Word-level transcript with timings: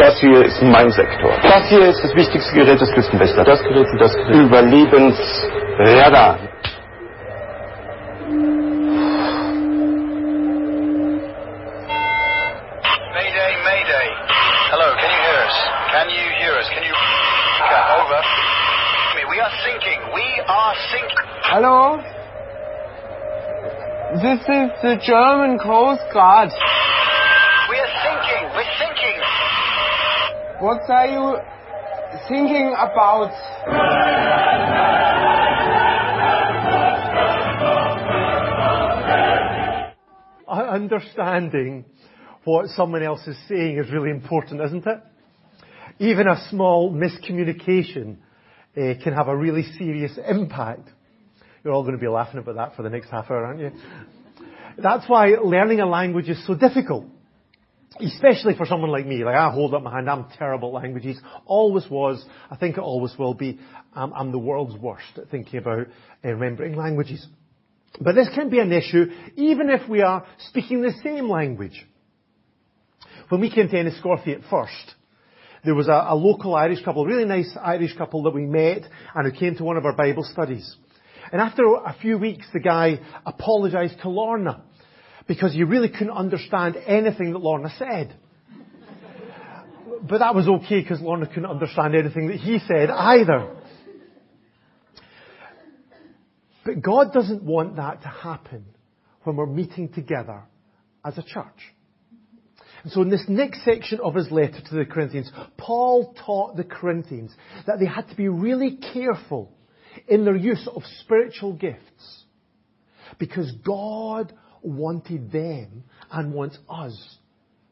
Das 0.00 0.18
hier 0.18 0.42
ist 0.46 0.62
mein 0.62 0.90
Sektor. 0.90 1.30
Das 1.42 1.68
hier 1.68 1.80
ist 1.80 2.02
das 2.02 2.14
wichtigste 2.14 2.54
Gerät 2.54 2.80
des 2.80 2.90
Küstenwächters. 2.92 3.44
Das 3.44 3.62
Gerät 3.62 3.86
und 3.86 3.98
das 4.00 4.14
Gerät. 4.14 4.34
Überlebensradar. 4.34 6.38
Mayday, 13.12 13.52
Mayday. 13.62 14.08
Hello, 14.70 14.94
can 14.96 15.10
you 15.10 15.20
hear 15.20 15.38
us? 15.44 15.52
Can 15.92 16.08
you 16.08 16.30
hear 16.40 16.54
us? 16.56 16.66
Can 16.72 16.82
you... 16.82 16.94
Okay, 17.60 17.82
over. 18.00 18.22
We 19.28 19.38
are 19.38 19.52
sinking. 19.68 20.00
We 20.14 20.40
are 20.48 20.74
sinking. 20.90 21.26
Hello? 21.42 22.00
This 24.14 24.40
is 24.48 24.70
the 24.80 24.96
German 25.04 25.58
Coast 25.58 26.08
Guard. 26.10 26.50
What 30.60 30.90
are 30.90 31.06
you 31.06 31.38
thinking 32.28 32.74
about? 32.76 33.30
Understanding 40.46 41.86
what 42.44 42.66
someone 42.76 43.02
else 43.02 43.26
is 43.26 43.38
saying 43.48 43.78
is 43.78 43.90
really 43.90 44.10
important, 44.10 44.60
isn't 44.60 44.86
it? 44.86 44.98
Even 45.98 46.28
a 46.28 46.46
small 46.50 46.92
miscommunication 46.92 48.18
uh, 48.76 49.02
can 49.02 49.14
have 49.14 49.28
a 49.28 49.36
really 49.36 49.64
serious 49.78 50.12
impact. 50.28 50.90
You're 51.64 51.72
all 51.72 51.84
going 51.84 51.96
to 51.96 52.00
be 52.00 52.08
laughing 52.08 52.38
about 52.38 52.56
that 52.56 52.76
for 52.76 52.82
the 52.82 52.90
next 52.90 53.08
half 53.08 53.30
hour, 53.30 53.46
aren't 53.46 53.60
you? 53.60 53.70
That's 54.76 55.08
why 55.08 55.36
learning 55.42 55.80
a 55.80 55.86
language 55.86 56.28
is 56.28 56.46
so 56.46 56.54
difficult. 56.54 57.06
Especially 57.98 58.54
for 58.56 58.66
someone 58.66 58.90
like 58.90 59.06
me. 59.06 59.24
Like 59.24 59.34
I 59.34 59.50
hold 59.50 59.74
up 59.74 59.82
my 59.82 59.92
hand, 59.92 60.08
I'm 60.08 60.26
terrible 60.38 60.76
at 60.76 60.82
languages. 60.82 61.18
Always 61.44 61.88
was. 61.90 62.24
I 62.50 62.56
think 62.56 62.76
it 62.76 62.80
always 62.80 63.16
will 63.18 63.34
be. 63.34 63.58
Um, 63.94 64.12
I'm 64.14 64.30
the 64.30 64.38
world's 64.38 64.76
worst 64.76 65.18
at 65.18 65.28
thinking 65.28 65.58
about 65.58 65.88
uh, 66.24 66.28
remembering 66.28 66.76
languages. 66.76 67.26
But 68.00 68.14
this 68.14 68.28
can 68.34 68.48
be 68.48 68.60
an 68.60 68.72
issue 68.72 69.06
even 69.36 69.68
if 69.70 69.88
we 69.88 70.02
are 70.02 70.24
speaking 70.48 70.82
the 70.82 70.92
same 71.02 71.28
language. 71.28 71.84
When 73.28 73.40
we 73.40 73.50
came 73.50 73.68
to 73.68 73.76
Enniscorthy 73.76 74.34
at 74.34 74.48
first, 74.48 74.94
there 75.64 75.74
was 75.74 75.88
a, 75.88 76.06
a, 76.08 76.14
local 76.14 76.54
Irish 76.54 76.82
couple, 76.84 77.04
a 77.04 77.06
really 77.06 77.24
nice 77.24 77.56
Irish 77.60 77.96
couple 77.96 78.22
that 78.24 78.34
we 78.34 78.46
met 78.46 78.82
and 79.14 79.30
who 79.30 79.38
came 79.38 79.56
to 79.56 79.64
one 79.64 79.76
of 79.76 79.84
our 79.84 79.92
Bible 79.92 80.24
studies. 80.24 80.76
And 81.32 81.40
after 81.40 81.62
a 81.62 81.96
few 82.00 82.18
weeks, 82.18 82.46
the 82.52 82.60
guy 82.60 83.00
apologized 83.26 84.00
to 84.02 84.08
Lorna 84.08 84.64
because 85.26 85.52
he 85.52 85.64
really 85.64 85.88
couldn't 85.88 86.10
understand 86.10 86.76
anything 86.86 87.32
that 87.32 87.38
Lorna 87.38 87.70
said. 87.78 88.14
But 90.08 90.18
that 90.18 90.34
was 90.34 90.48
okay 90.48 90.80
because 90.80 91.00
Lorna 91.00 91.26
couldn't 91.26 91.46
understand 91.46 91.94
anything 91.94 92.28
that 92.28 92.38
he 92.38 92.58
said 92.58 92.90
either. 92.90 93.56
But 96.64 96.82
God 96.82 97.12
doesn't 97.12 97.42
want 97.42 97.76
that 97.76 98.02
to 98.02 98.08
happen 98.08 98.64
when 99.24 99.36
we're 99.36 99.46
meeting 99.46 99.88
together 99.90 100.42
as 101.04 101.18
a 101.18 101.22
church. 101.22 101.46
And 102.82 102.92
so 102.92 103.02
in 103.02 103.10
this 103.10 103.24
next 103.28 103.64
section 103.64 104.00
of 104.00 104.14
his 104.14 104.30
letter 104.30 104.60
to 104.60 104.74
the 104.74 104.86
Corinthians, 104.86 105.30
Paul 105.58 106.14
taught 106.24 106.56
the 106.56 106.64
Corinthians 106.64 107.34
that 107.66 107.78
they 107.78 107.86
had 107.86 108.08
to 108.08 108.16
be 108.16 108.28
really 108.28 108.78
careful 108.92 109.52
in 110.08 110.24
their 110.24 110.36
use 110.36 110.66
of 110.74 110.82
spiritual 111.00 111.52
gifts 111.52 112.24
because 113.18 113.52
God 113.64 114.32
wanted 114.62 115.32
them 115.32 115.84
and 116.10 116.34
wants 116.34 116.58
us 116.68 117.16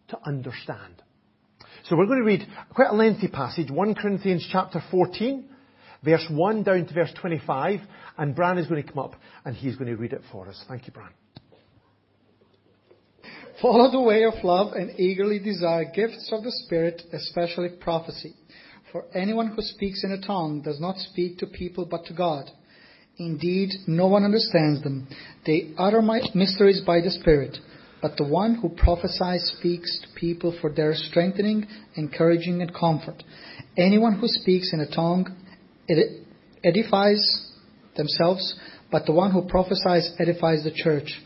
to 0.08 0.18
understand. 0.26 1.02
So 1.84 1.96
we're 1.96 2.06
going 2.06 2.20
to 2.20 2.24
read 2.24 2.46
quite 2.74 2.90
a 2.90 2.94
lengthy 2.94 3.28
passage, 3.28 3.70
1 3.70 3.94
Corinthians 3.94 4.46
chapter 4.50 4.82
14, 4.90 5.48
verse 6.04 6.26
1 6.30 6.62
down 6.62 6.86
to 6.86 6.94
verse 6.94 7.12
25, 7.20 7.80
and 8.16 8.34
Bran 8.34 8.58
is 8.58 8.66
going 8.66 8.82
to 8.82 8.88
come 8.88 8.98
up 8.98 9.14
and 9.44 9.54
he's 9.54 9.76
going 9.76 9.90
to 9.90 9.96
read 9.96 10.12
it 10.12 10.22
for 10.30 10.48
us. 10.48 10.62
Thank 10.68 10.86
you, 10.86 10.92
Bran. 10.92 11.10
Follow 13.60 13.90
the 13.90 14.00
way 14.00 14.24
of 14.24 14.44
love 14.44 14.74
and 14.74 14.98
eagerly 15.00 15.40
desire 15.40 15.90
gifts 15.92 16.30
of 16.32 16.44
the 16.44 16.52
Spirit, 16.64 17.02
especially 17.12 17.70
prophecy. 17.80 18.34
For 18.92 19.04
anyone 19.14 19.48
who 19.48 19.62
speaks 19.62 20.04
in 20.04 20.12
a 20.12 20.24
tongue 20.24 20.62
does 20.62 20.80
not 20.80 20.96
speak 20.96 21.38
to 21.38 21.46
people 21.46 21.84
but 21.84 22.04
to 22.06 22.14
God. 22.14 22.50
Indeed, 23.18 23.70
no 23.88 24.06
one 24.06 24.24
understands 24.24 24.82
them. 24.82 25.08
They 25.44 25.72
utter 25.76 26.00
mysteries 26.34 26.82
by 26.86 27.00
the 27.00 27.10
Spirit. 27.10 27.58
But 28.00 28.16
the 28.16 28.24
one 28.24 28.54
who 28.54 28.68
prophesies 28.68 29.52
speaks 29.58 29.98
to 30.00 30.20
people 30.20 30.56
for 30.60 30.72
their 30.72 30.94
strengthening, 30.94 31.66
encouraging, 31.96 32.62
and 32.62 32.72
comfort. 32.72 33.24
Anyone 33.76 34.20
who 34.20 34.28
speaks 34.28 34.72
in 34.72 34.78
a 34.78 34.88
tongue 34.88 35.36
edifies 36.62 37.46
themselves, 37.96 38.54
but 38.92 39.04
the 39.04 39.12
one 39.12 39.32
who 39.32 39.48
prophesies 39.48 40.12
edifies 40.20 40.62
the 40.62 40.70
church. 40.70 41.20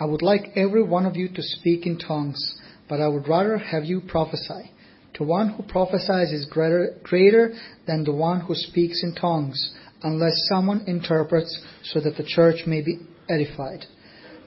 I 0.00 0.04
would 0.04 0.22
like 0.22 0.56
every 0.56 0.82
one 0.82 1.06
of 1.06 1.14
you 1.14 1.28
to 1.28 1.42
speak 1.42 1.86
in 1.86 1.96
tongues, 1.96 2.56
but 2.88 3.00
I 3.00 3.06
would 3.06 3.28
rather 3.28 3.56
have 3.56 3.84
you 3.84 4.00
prophesy. 4.00 4.72
To 5.14 5.24
one 5.24 5.50
who 5.50 5.62
prophesies 5.62 6.32
is 6.32 6.44
greater, 6.50 6.96
greater 7.04 7.54
than 7.86 8.02
the 8.02 8.12
one 8.12 8.40
who 8.40 8.54
speaks 8.54 9.02
in 9.04 9.14
tongues, 9.14 9.72
unless 10.02 10.46
someone 10.48 10.84
interprets 10.86 11.58
so 11.84 12.00
that 12.00 12.16
the 12.16 12.24
church 12.24 12.66
may 12.66 12.82
be 12.82 12.98
edified. 13.28 13.84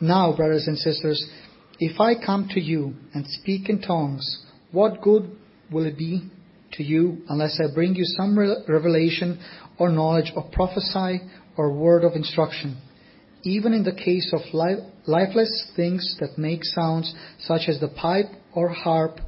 Now, 0.01 0.35
brothers 0.35 0.67
and 0.67 0.77
sisters, 0.77 1.25
if 1.79 1.99
I 1.99 2.13
come 2.15 2.49
to 2.53 2.59
you 2.59 2.93
and 3.13 3.25
speak 3.27 3.69
in 3.69 3.81
tongues, 3.81 4.45
what 4.71 5.01
good 5.01 5.31
will 5.71 5.85
it 5.85 5.97
be 5.97 6.29
to 6.73 6.83
you 6.83 7.23
unless 7.29 7.59
I 7.59 7.73
bring 7.73 7.95
you 7.95 8.03
some 8.05 8.37
revelation 8.37 9.39
or 9.77 9.89
knowledge 9.89 10.31
or 10.35 10.49
prophesy 10.51 11.21
or 11.57 11.73
word 11.73 12.03
of 12.03 12.13
instruction? 12.13 12.81
Even 13.43 13.73
in 13.73 13.83
the 13.83 13.93
case 13.93 14.33
of 14.33 14.41
lifeless 15.07 15.71
things 15.75 16.17
that 16.19 16.37
make 16.37 16.63
sounds, 16.63 17.13
such 17.39 17.63
as 17.67 17.79
the 17.79 17.87
pipe 17.87 18.27
or 18.53 18.69
harp, 18.69 19.19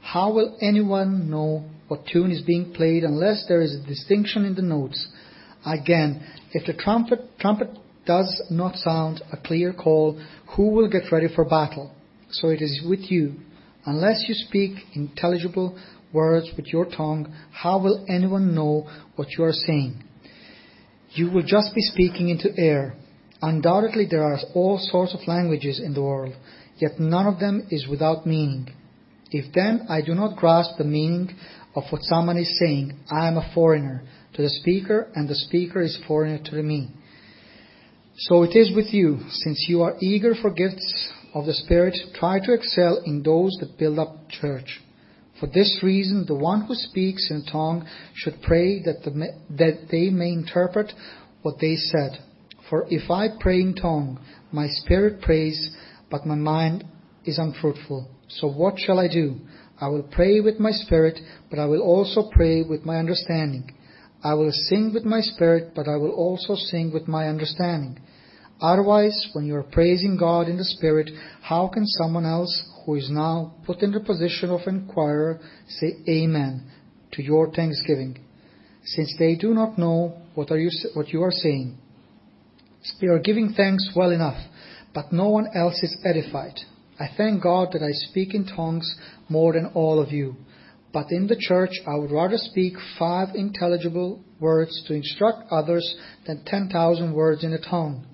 how 0.00 0.32
will 0.32 0.56
anyone 0.62 1.30
know 1.30 1.68
what 1.88 2.06
tune 2.10 2.30
is 2.30 2.42
being 2.42 2.72
played 2.72 3.04
unless 3.04 3.44
there 3.48 3.60
is 3.60 3.74
a 3.74 3.86
distinction 3.86 4.44
in 4.44 4.54
the 4.54 4.62
notes? 4.62 5.06
Again, 5.68 6.24
if 6.52 6.64
the 6.66 6.72
trumpet, 6.72 7.38
trumpet 7.38 7.68
does 8.06 8.42
not 8.50 8.76
sound 8.76 9.20
a 9.30 9.36
clear 9.36 9.74
call, 9.74 10.18
who 10.56 10.70
will 10.70 10.88
get 10.88 11.12
ready 11.12 11.28
for 11.34 11.44
battle? 11.44 11.92
So 12.30 12.48
it 12.48 12.62
is 12.62 12.82
with 12.88 13.10
you. 13.10 13.34
Unless 13.84 14.24
you 14.28 14.34
speak 14.34 14.78
intelligible 14.94 15.78
words 16.12 16.50
with 16.56 16.68
your 16.68 16.86
tongue, 16.86 17.34
how 17.52 17.78
will 17.78 18.06
anyone 18.08 18.54
know 18.54 18.88
what 19.16 19.28
you 19.36 19.44
are 19.44 19.52
saying? 19.52 20.02
You 21.10 21.30
will 21.30 21.42
just 21.42 21.74
be 21.74 21.82
speaking 21.82 22.30
into 22.30 22.48
air. 22.58 22.94
Undoubtedly, 23.42 24.06
there 24.10 24.24
are 24.24 24.38
all 24.54 24.78
sorts 24.78 25.14
of 25.14 25.26
languages 25.26 25.80
in 25.84 25.92
the 25.92 26.02
world, 26.02 26.34
yet 26.78 26.98
none 26.98 27.26
of 27.26 27.40
them 27.40 27.66
is 27.70 27.86
without 27.86 28.26
meaning. 28.26 28.70
If 29.30 29.52
then 29.54 29.86
I 29.90 30.00
do 30.00 30.14
not 30.14 30.36
grasp 30.36 30.78
the 30.78 30.84
meaning 30.84 31.34
of 31.74 31.84
what 31.90 32.02
someone 32.02 32.38
is 32.38 32.58
saying, 32.58 32.98
I 33.10 33.28
am 33.28 33.36
a 33.36 33.50
foreigner 33.54 34.02
to 34.34 34.42
the 34.42 34.50
speaker, 34.50 35.10
and 35.14 35.28
the 35.28 35.34
speaker 35.34 35.80
is 35.80 35.98
foreigner 36.06 36.42
to 36.44 36.62
me. 36.62 36.90
So 38.16 38.42
it 38.42 38.56
is 38.56 38.74
with 38.74 38.92
you, 38.92 39.20
since 39.30 39.66
you 39.68 39.82
are 39.82 39.96
eager 40.00 40.34
for 40.34 40.50
gifts 40.50 41.12
of 41.34 41.46
the 41.46 41.54
Spirit, 41.54 41.96
try 42.14 42.40
to 42.40 42.52
excel 42.52 43.00
in 43.04 43.22
those 43.22 43.56
that 43.60 43.78
build 43.78 43.98
up 43.98 44.28
church. 44.28 44.80
For 45.38 45.46
this 45.46 45.80
reason, 45.82 46.24
the 46.26 46.34
one 46.34 46.62
who 46.62 46.74
speaks 46.74 47.30
in 47.30 47.44
a 47.46 47.50
tongue 47.50 47.86
should 48.14 48.42
pray 48.42 48.82
that, 48.82 49.04
the, 49.04 49.28
that 49.56 49.88
they 49.90 50.10
may 50.10 50.30
interpret 50.30 50.92
what 51.42 51.56
they 51.60 51.76
said. 51.76 52.18
For 52.68 52.86
if 52.90 53.10
I 53.10 53.28
pray 53.38 53.60
in 53.60 53.74
tongue, 53.74 54.18
my 54.50 54.66
spirit 54.66 55.22
prays, 55.22 55.70
but 56.10 56.26
my 56.26 56.34
mind 56.34 56.84
is 57.24 57.38
unfruitful. 57.38 58.08
So 58.28 58.50
what 58.50 58.78
shall 58.78 58.98
I 58.98 59.06
do? 59.06 59.36
I 59.80 59.88
will 59.88 60.02
pray 60.02 60.40
with 60.40 60.58
my 60.58 60.72
spirit, 60.72 61.20
but 61.50 61.60
I 61.60 61.66
will 61.66 61.82
also 61.82 62.28
pray 62.32 62.62
with 62.62 62.84
my 62.84 62.96
understanding. 62.96 63.74
I 64.22 64.34
will 64.34 64.52
sing 64.52 64.92
with 64.92 65.04
my 65.04 65.20
spirit, 65.20 65.72
but 65.74 65.86
I 65.88 65.96
will 65.96 66.10
also 66.10 66.54
sing 66.54 66.92
with 66.92 67.06
my 67.06 67.28
understanding. 67.28 68.00
Otherwise, 68.60 69.28
when 69.32 69.46
you 69.46 69.54
are 69.54 69.62
praising 69.62 70.16
God 70.16 70.48
in 70.48 70.56
the 70.56 70.64
spirit, 70.64 71.10
how 71.42 71.68
can 71.68 71.86
someone 71.86 72.26
else 72.26 72.64
who 72.84 72.96
is 72.96 73.08
now 73.08 73.54
put 73.64 73.82
in 73.82 73.92
the 73.92 74.00
position 74.00 74.50
of 74.50 74.66
inquirer 74.66 75.38
say 75.68 75.98
Amen 76.08 76.68
to 77.12 77.22
your 77.22 77.52
thanksgiving, 77.52 78.18
since 78.84 79.14
they 79.18 79.36
do 79.36 79.54
not 79.54 79.78
know 79.78 80.20
what, 80.34 80.50
are 80.50 80.58
you, 80.58 80.70
what 80.94 81.08
you 81.08 81.22
are 81.22 81.30
saying? 81.30 81.78
They 83.00 83.06
are 83.06 83.18
giving 83.18 83.52
thanks 83.56 83.90
well 83.94 84.10
enough, 84.10 84.42
but 84.94 85.12
no 85.12 85.28
one 85.28 85.48
else 85.54 85.80
is 85.82 85.96
edified. 86.04 86.58
I 86.98 87.06
thank 87.16 87.42
God 87.42 87.68
that 87.72 87.82
I 87.82 87.92
speak 87.92 88.34
in 88.34 88.46
tongues 88.46 88.96
more 89.28 89.52
than 89.52 89.70
all 89.74 90.02
of 90.02 90.10
you. 90.10 90.36
But 90.92 91.10
in 91.10 91.26
the 91.26 91.36
church, 91.38 91.72
I 91.86 91.96
would 91.96 92.10
rather 92.10 92.38
speak 92.38 92.74
five 92.98 93.34
intelligible 93.34 94.22
words 94.40 94.82
to 94.86 94.94
instruct 94.94 95.50
others 95.50 95.96
than 96.26 96.44
10,000 96.46 97.12
words 97.12 97.44
in 97.44 97.52
a 97.52 97.60
tongue. 97.60 98.06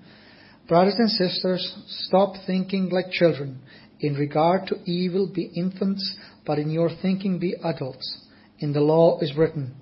Brothers 0.67 0.95
and 0.97 1.09
sisters, 1.09 1.73
stop 1.87 2.33
thinking 2.45 2.89
like 2.89 3.11
children. 3.11 3.59
In 3.99 4.15
regard 4.15 4.67
to 4.67 4.81
evil, 4.85 5.31
be 5.33 5.51
infants 5.55 6.17
but 6.45 6.59
in 6.59 6.69
your 6.69 6.89
thinking 7.01 7.39
be 7.39 7.55
adults. 7.63 8.21
In 8.59 8.73
the 8.73 8.81
law 8.81 9.19
is 9.19 9.35
written, 9.35 9.75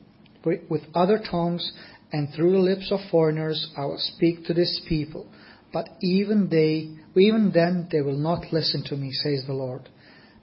With 0.44 0.82
other 0.96 1.20
tongues 1.20 1.72
and 2.12 2.30
through 2.34 2.54
the 2.54 2.60
lips 2.60 2.92
of 2.92 3.00
foreigners 3.12 3.72
I 3.78 3.86
will 3.86 4.00
speak 4.00 4.46
to 4.46 4.54
this 4.54 4.82
people, 4.88 5.28
but 5.72 5.90
even 6.02 6.50
they, 6.50 6.92
even 7.20 7.52
then 7.54 7.90
they 7.92 8.02
will 8.02 8.18
not 8.18 8.54
listen 8.54 8.84
to 8.86 8.96
me, 8.96 9.12
says 9.12 9.44
the 9.46 9.54
Lord. 9.54 9.90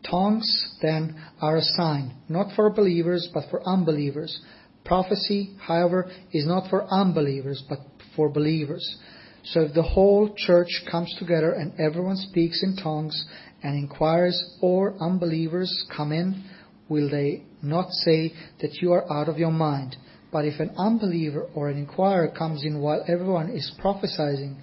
Tongues, 0.08 0.76
then, 0.80 1.14
are 1.40 1.56
a 1.56 1.62
sign, 1.62 2.14
not 2.28 2.54
for 2.56 2.70
believers, 2.70 3.28
but 3.32 3.44
for 3.50 3.66
unbelievers. 3.66 4.40
Prophecy, 4.84 5.54
however, 5.60 6.10
is 6.32 6.46
not 6.46 6.70
for 6.70 6.86
unbelievers, 6.92 7.62
but 7.68 7.78
for 8.16 8.28
believers. 8.28 8.98
So 9.44 9.62
if 9.62 9.74
the 9.74 9.82
whole 9.82 10.34
church 10.36 10.68
comes 10.90 11.14
together 11.18 11.52
and 11.52 11.78
everyone 11.78 12.16
speaks 12.16 12.62
in 12.62 12.76
tongues 12.76 13.24
and 13.62 13.76
inquires, 13.76 14.56
or 14.60 14.96
unbelievers 15.00 15.86
come 15.94 16.12
in, 16.12 16.44
will 16.88 17.10
they 17.10 17.44
not 17.62 17.90
say 17.90 18.32
that 18.60 18.74
you 18.80 18.92
are 18.92 19.10
out 19.12 19.28
of 19.28 19.38
your 19.38 19.52
mind? 19.52 19.96
But 20.32 20.44
if 20.44 20.60
an 20.60 20.70
unbeliever 20.76 21.48
or 21.54 21.68
an 21.68 21.76
inquirer 21.76 22.28
comes 22.36 22.64
in 22.64 22.80
while 22.80 23.04
everyone 23.06 23.50
is 23.50 23.72
prophesying, 23.80 24.62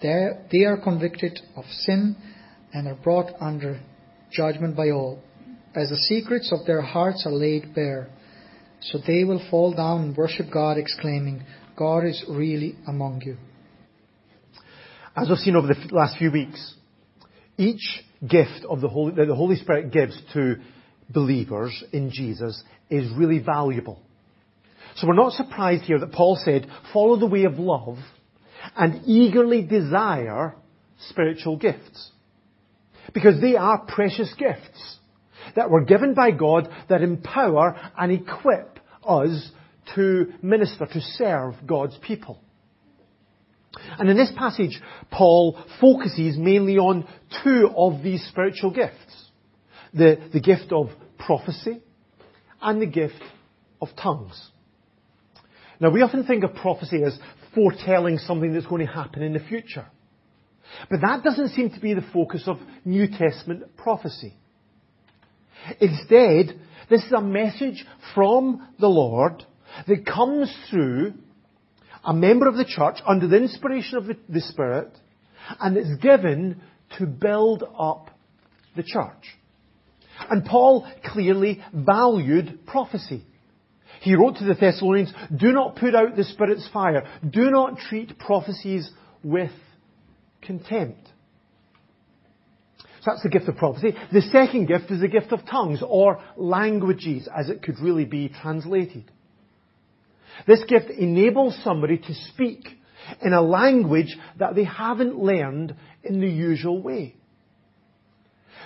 they 0.00 0.64
are 0.64 0.80
convicted 0.82 1.38
of 1.56 1.64
sin 1.66 2.16
and 2.72 2.88
are 2.88 2.96
brought 2.96 3.30
under 3.40 3.80
judgment 4.32 4.76
by 4.76 4.90
all, 4.90 5.22
as 5.74 5.88
the 5.88 5.96
secrets 5.96 6.52
of 6.52 6.66
their 6.66 6.82
hearts 6.82 7.24
are 7.26 7.32
laid 7.32 7.74
bare. 7.74 8.08
So 8.80 8.98
they 9.06 9.24
will 9.24 9.44
fall 9.50 9.74
down 9.74 10.02
and 10.02 10.16
worship 10.16 10.46
God, 10.52 10.76
exclaiming, 10.76 11.44
God 11.76 12.04
is 12.04 12.24
really 12.28 12.76
among 12.86 13.22
you. 13.24 13.36
As 15.14 15.28
we've 15.28 15.38
seen 15.38 15.56
over 15.56 15.68
the 15.68 15.94
last 15.94 16.16
few 16.18 16.30
weeks, 16.30 16.74
each 17.56 18.02
gift 18.26 18.64
of 18.68 18.80
the 18.80 18.88
Holy, 18.88 19.14
that 19.14 19.26
the 19.26 19.34
Holy 19.34 19.56
Spirit 19.56 19.92
gives 19.92 20.18
to 20.32 20.56
believers 21.10 21.84
in 21.92 22.10
Jesus 22.10 22.62
is 22.90 23.10
really 23.16 23.38
valuable. 23.38 24.00
So 24.96 25.06
we're 25.06 25.14
not 25.14 25.32
surprised 25.32 25.84
here 25.84 25.98
that 25.98 26.12
Paul 26.12 26.38
said, 26.42 26.66
follow 26.92 27.18
the 27.18 27.26
way 27.26 27.44
of 27.44 27.58
love 27.58 27.98
and 28.76 29.02
eagerly 29.06 29.62
desire 29.62 30.54
spiritual 31.08 31.56
gifts. 31.56 32.10
Because 33.12 33.40
they 33.40 33.56
are 33.56 33.78
precious 33.86 34.32
gifts 34.38 34.98
that 35.56 35.70
were 35.70 35.84
given 35.84 36.14
by 36.14 36.30
God 36.30 36.68
that 36.88 37.02
empower 37.02 37.78
and 37.98 38.12
equip 38.12 38.78
us 39.06 39.50
to 39.94 40.32
minister, 40.42 40.86
to 40.86 41.00
serve 41.00 41.54
God's 41.66 41.98
people. 42.02 42.40
And 43.98 44.08
in 44.08 44.16
this 44.16 44.32
passage, 44.36 44.80
Paul 45.10 45.58
focuses 45.80 46.36
mainly 46.36 46.78
on 46.78 47.06
two 47.42 47.70
of 47.76 48.02
these 48.02 48.24
spiritual 48.28 48.70
gifts. 48.70 49.30
The, 49.94 50.18
the 50.32 50.40
gift 50.40 50.72
of 50.72 50.88
prophecy 51.18 51.82
and 52.60 52.80
the 52.80 52.86
gift 52.86 53.22
of 53.80 53.88
tongues. 54.00 54.50
Now 55.80 55.90
we 55.90 56.02
often 56.02 56.24
think 56.24 56.44
of 56.44 56.54
prophecy 56.54 57.02
as 57.02 57.18
foretelling 57.54 58.18
something 58.18 58.54
that's 58.54 58.66
going 58.66 58.86
to 58.86 58.92
happen 58.92 59.22
in 59.22 59.32
the 59.32 59.40
future. 59.40 59.86
But 60.90 61.00
that 61.00 61.22
doesn't 61.22 61.50
seem 61.50 61.70
to 61.70 61.80
be 61.80 61.94
the 61.94 62.04
focus 62.12 62.44
of 62.46 62.58
New 62.84 63.06
Testament 63.08 63.76
prophecy. 63.76 64.34
Instead, 65.80 66.60
this 66.90 67.04
is 67.04 67.12
a 67.12 67.20
message 67.20 67.84
from 68.14 68.68
the 68.78 68.88
Lord 68.88 69.44
that 69.86 70.06
comes 70.06 70.54
through 70.70 71.14
a 72.04 72.12
member 72.12 72.48
of 72.48 72.56
the 72.56 72.64
church 72.64 72.96
under 73.06 73.28
the 73.28 73.36
inspiration 73.36 73.96
of 73.98 74.06
the, 74.06 74.40
Spirit 74.40 74.90
and 75.60 75.76
it's 75.76 76.02
given 76.02 76.60
to 76.98 77.06
build 77.06 77.64
up 77.78 78.10
the 78.76 78.82
church. 78.82 79.38
And 80.30 80.44
Paul 80.44 80.86
clearly 81.04 81.62
valued 81.72 82.66
prophecy. 82.66 83.24
He 84.00 84.14
wrote 84.14 84.36
to 84.36 84.44
the 84.44 84.54
Thessalonians, 84.54 85.12
do 85.34 85.52
not 85.52 85.76
put 85.76 85.94
out 85.94 86.16
the 86.16 86.24
Spirit's 86.24 86.68
fire. 86.72 87.06
Do 87.28 87.50
not 87.50 87.78
treat 87.78 88.18
prophecies 88.18 88.90
with 89.22 89.50
contempt. 90.42 91.08
So 93.00 93.10
that's 93.10 93.22
the 93.22 93.30
gift 93.30 93.48
of 93.48 93.56
prophecy. 93.56 93.94
The 94.12 94.22
second 94.22 94.66
gift 94.66 94.90
is 94.90 95.00
the 95.00 95.08
gift 95.08 95.32
of 95.32 95.40
tongues, 95.46 95.82
or 95.84 96.22
languages, 96.36 97.28
as 97.36 97.48
it 97.48 97.62
could 97.62 97.80
really 97.80 98.04
be 98.04 98.28
translated. 98.28 99.10
This 100.46 100.62
gift 100.68 100.90
enables 100.90 101.58
somebody 101.64 101.98
to 101.98 102.14
speak 102.32 102.66
in 103.20 103.32
a 103.32 103.42
language 103.42 104.16
that 104.38 104.54
they 104.54 104.64
haven't 104.64 105.18
learned 105.18 105.74
in 106.04 106.20
the 106.20 106.28
usual 106.28 106.80
way. 106.80 107.16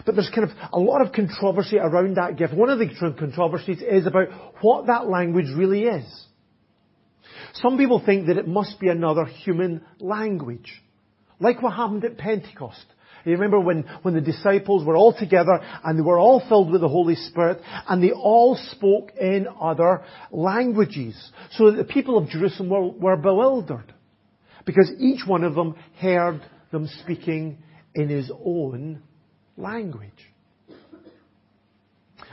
But 0.04 0.14
there's 0.14 0.30
kind 0.34 0.50
of 0.50 0.56
a 0.72 0.78
lot 0.78 1.00
of 1.00 1.12
controversy 1.12 1.78
around 1.78 2.16
that 2.16 2.36
gift. 2.36 2.52
One 2.52 2.68
of 2.68 2.78
the 2.78 2.88
controversies 3.18 3.80
is 3.80 4.06
about 4.06 4.28
what 4.60 4.88
that 4.88 5.08
language 5.08 5.46
really 5.56 5.84
is. 5.84 6.26
Some 7.54 7.78
people 7.78 8.02
think 8.04 8.26
that 8.26 8.36
it 8.36 8.46
must 8.46 8.78
be 8.78 8.88
another 8.88 9.24
human 9.24 9.82
language. 9.98 10.82
Like 11.38 11.62
what 11.62 11.74
happened 11.74 12.04
at 12.04 12.18
Pentecost. 12.18 12.84
You 13.24 13.32
remember 13.32 13.58
when, 13.58 13.82
when 14.02 14.14
the 14.14 14.20
disciples 14.20 14.84
were 14.84 14.96
all 14.96 15.12
together 15.12 15.60
and 15.84 15.98
they 15.98 16.02
were 16.02 16.18
all 16.18 16.40
filled 16.48 16.70
with 16.70 16.80
the 16.80 16.88
Holy 16.88 17.16
Spirit 17.16 17.60
and 17.88 18.00
they 18.00 18.12
all 18.12 18.56
spoke 18.70 19.10
in 19.20 19.48
other 19.60 20.04
languages. 20.30 21.32
So 21.50 21.70
that 21.70 21.76
the 21.76 21.92
people 21.92 22.16
of 22.16 22.28
Jerusalem 22.28 22.68
were, 22.68 22.88
were 22.88 23.16
bewildered. 23.16 23.92
Because 24.64 24.92
each 25.00 25.26
one 25.26 25.42
of 25.42 25.56
them 25.56 25.74
heard 25.98 26.40
them 26.70 26.88
speaking 27.02 27.58
in 27.94 28.08
his 28.08 28.30
own 28.44 29.02
language. 29.56 30.12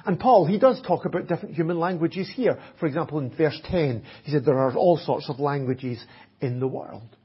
And 0.06 0.20
Paul, 0.20 0.46
he 0.46 0.60
does 0.60 0.82
talk 0.86 1.06
about 1.06 1.28
different 1.28 1.56
human 1.56 1.80
languages 1.80 2.32
here. 2.36 2.60
For 2.80 2.86
example, 2.86 3.20
in 3.20 3.36
verse 3.36 3.60
10, 3.66 4.04
he 4.26 4.32
said 4.32 4.46
there 4.46 4.60
are 4.60 4.76
all 4.76 4.98
sorts 4.98 5.30
of 5.30 5.40
languages 5.40 6.04
in 6.42 6.60
the 6.60 6.68
world. 6.68 7.16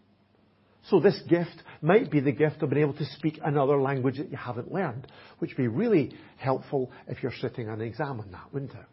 So 0.89 1.01
this 1.01 1.21
gift 1.29 1.63
might 1.83 2.11
be 2.11 2.21
the 2.21 2.33
gift 2.33 2.63
of 2.63 2.71
being 2.71 2.83
able 2.83 2.95
to 2.95 3.05
speak 3.17 3.39
another 3.45 3.81
language 3.81 4.19
that 4.19 4.31
you 4.31 4.37
haven't 4.37 4.73
learned, 4.73 5.07
which 5.39 5.51
would 5.51 5.63
be 5.63 5.69
really 5.69 6.13
helpful 6.39 6.91
if 7.07 7.23
you're 7.23 7.33
sitting 7.41 7.69
an 7.69 7.81
exam 7.81 8.21
on 8.21 8.31
that, 8.31 8.53
wouldn't 8.53 8.73
it? 8.73 8.87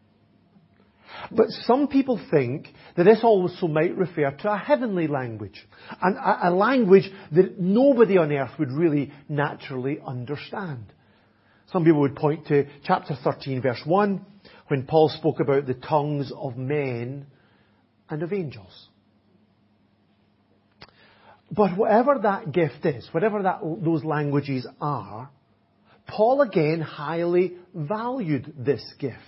But 1.30 1.46
some 1.48 1.88
people 1.88 2.20
think 2.30 2.68
that 2.96 3.04
this 3.04 3.20
also 3.22 3.68
might 3.68 3.96
refer 3.96 4.30
to 4.30 4.52
a 4.52 4.58
heavenly 4.58 5.06
language, 5.06 5.66
and 6.02 6.16
a, 6.16 6.48
a 6.48 6.50
language 6.50 7.10
that 7.32 7.58
nobody 7.58 8.18
on 8.18 8.32
earth 8.32 8.58
would 8.58 8.72
really 8.72 9.12
naturally 9.28 9.98
understand. 10.06 10.92
Some 11.72 11.84
people 11.84 12.00
would 12.00 12.16
point 12.16 12.46
to 12.48 12.66
chapter 12.84 13.16
13 13.22 13.62
verse 13.62 13.80
1 13.84 14.24
when 14.68 14.86
Paul 14.86 15.08
spoke 15.08 15.40
about 15.40 15.66
the 15.66 15.74
tongues 15.74 16.30
of 16.36 16.56
men 16.56 17.26
and 18.10 18.22
of 18.22 18.32
angels. 18.32 18.88
But 21.50 21.76
whatever 21.76 22.18
that 22.22 22.52
gift 22.52 22.84
is, 22.84 23.08
whatever 23.12 23.42
that, 23.42 23.60
those 23.62 24.04
languages 24.04 24.66
are, 24.80 25.30
Paul 26.08 26.42
again 26.42 26.80
highly 26.80 27.54
valued 27.74 28.54
this 28.58 28.84
gift. 28.98 29.20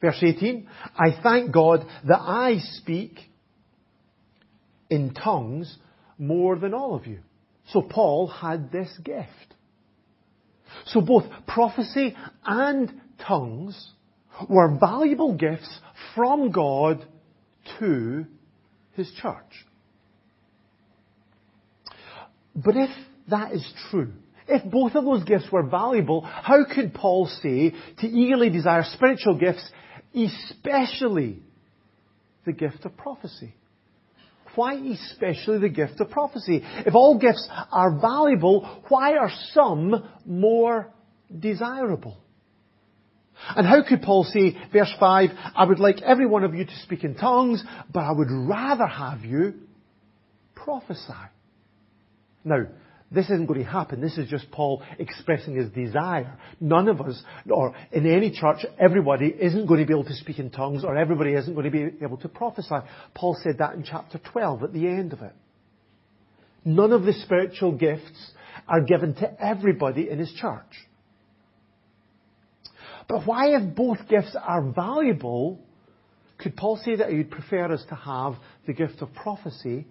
Verse 0.00 0.18
18, 0.22 0.68
I 0.96 1.18
thank 1.22 1.52
God 1.52 1.86
that 2.06 2.20
I 2.20 2.58
speak 2.58 3.18
in 4.90 5.14
tongues 5.14 5.76
more 6.18 6.58
than 6.58 6.74
all 6.74 6.94
of 6.94 7.06
you. 7.06 7.20
So 7.70 7.82
Paul 7.82 8.28
had 8.28 8.70
this 8.70 8.92
gift. 9.02 9.54
So 10.86 11.00
both 11.00 11.24
prophecy 11.46 12.14
and 12.44 13.00
tongues 13.26 13.90
were 14.48 14.76
valuable 14.78 15.34
gifts 15.34 15.80
from 16.14 16.52
God 16.52 17.04
to 17.78 18.26
his 18.92 19.10
church. 19.20 19.65
But 22.56 22.76
if 22.76 22.90
that 23.28 23.52
is 23.52 23.72
true, 23.90 24.12
if 24.48 24.64
both 24.70 24.94
of 24.94 25.04
those 25.04 25.24
gifts 25.24 25.50
were 25.52 25.62
valuable, 25.62 26.22
how 26.22 26.64
could 26.64 26.94
Paul 26.94 27.26
say 27.42 27.74
to 27.98 28.06
eagerly 28.06 28.48
desire 28.50 28.84
spiritual 28.84 29.38
gifts, 29.38 29.68
especially 30.14 31.42
the 32.44 32.52
gift 32.52 32.84
of 32.84 32.96
prophecy? 32.96 33.54
Why 34.54 34.74
especially 34.74 35.58
the 35.58 35.68
gift 35.68 36.00
of 36.00 36.08
prophecy? 36.10 36.62
If 36.64 36.94
all 36.94 37.18
gifts 37.18 37.46
are 37.70 37.98
valuable, 38.00 38.82
why 38.88 39.16
are 39.18 39.30
some 39.52 40.08
more 40.24 40.90
desirable? 41.38 42.16
And 43.54 43.66
how 43.66 43.86
could 43.86 44.00
Paul 44.00 44.24
say, 44.24 44.56
verse 44.72 44.94
5, 44.98 45.30
I 45.54 45.64
would 45.64 45.78
like 45.78 46.00
every 46.00 46.26
one 46.26 46.42
of 46.42 46.54
you 46.54 46.64
to 46.64 46.76
speak 46.84 47.04
in 47.04 47.16
tongues, 47.16 47.62
but 47.92 48.00
I 48.00 48.12
would 48.12 48.30
rather 48.30 48.86
have 48.86 49.26
you 49.26 49.54
prophesy? 50.54 51.12
Now, 52.46 52.64
this 53.10 53.26
isn't 53.26 53.46
going 53.46 53.58
to 53.58 53.66
happen. 53.68 54.00
This 54.00 54.16
is 54.16 54.28
just 54.28 54.50
Paul 54.52 54.80
expressing 55.00 55.56
his 55.56 55.68
desire. 55.70 56.38
None 56.60 56.88
of 56.88 57.00
us, 57.00 57.20
or 57.50 57.74
in 57.90 58.06
any 58.06 58.30
church, 58.30 58.64
everybody 58.78 59.26
isn't 59.26 59.66
going 59.66 59.80
to 59.80 59.86
be 59.86 59.92
able 59.92 60.04
to 60.04 60.14
speak 60.14 60.38
in 60.38 60.50
tongues, 60.50 60.84
or 60.84 60.96
everybody 60.96 61.34
isn't 61.34 61.54
going 61.54 61.64
to 61.64 61.70
be 61.70 62.04
able 62.04 62.18
to 62.18 62.28
prophesy. 62.28 62.76
Paul 63.14 63.36
said 63.42 63.58
that 63.58 63.74
in 63.74 63.82
chapter 63.82 64.20
12 64.32 64.62
at 64.62 64.72
the 64.72 64.86
end 64.86 65.12
of 65.12 65.22
it. 65.22 65.32
None 66.64 66.92
of 66.92 67.02
the 67.02 67.12
spiritual 67.12 67.72
gifts 67.72 68.32
are 68.68 68.80
given 68.80 69.14
to 69.16 69.44
everybody 69.44 70.08
in 70.08 70.20
his 70.20 70.32
church. 70.32 70.86
But 73.08 73.26
why, 73.26 73.56
if 73.56 73.74
both 73.74 74.08
gifts 74.08 74.36
are 74.40 74.62
valuable, 74.70 75.60
could 76.38 76.56
Paul 76.56 76.76
say 76.84 76.96
that 76.96 77.10
he 77.10 77.18
would 77.18 77.30
prefer 77.30 77.72
us 77.72 77.84
to 77.88 77.96
have 77.96 78.34
the 78.66 78.72
gift 78.72 79.02
of 79.02 79.12
prophecy 79.14 79.86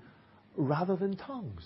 rather 0.55 0.95
than 0.95 1.17
tongues? 1.17 1.65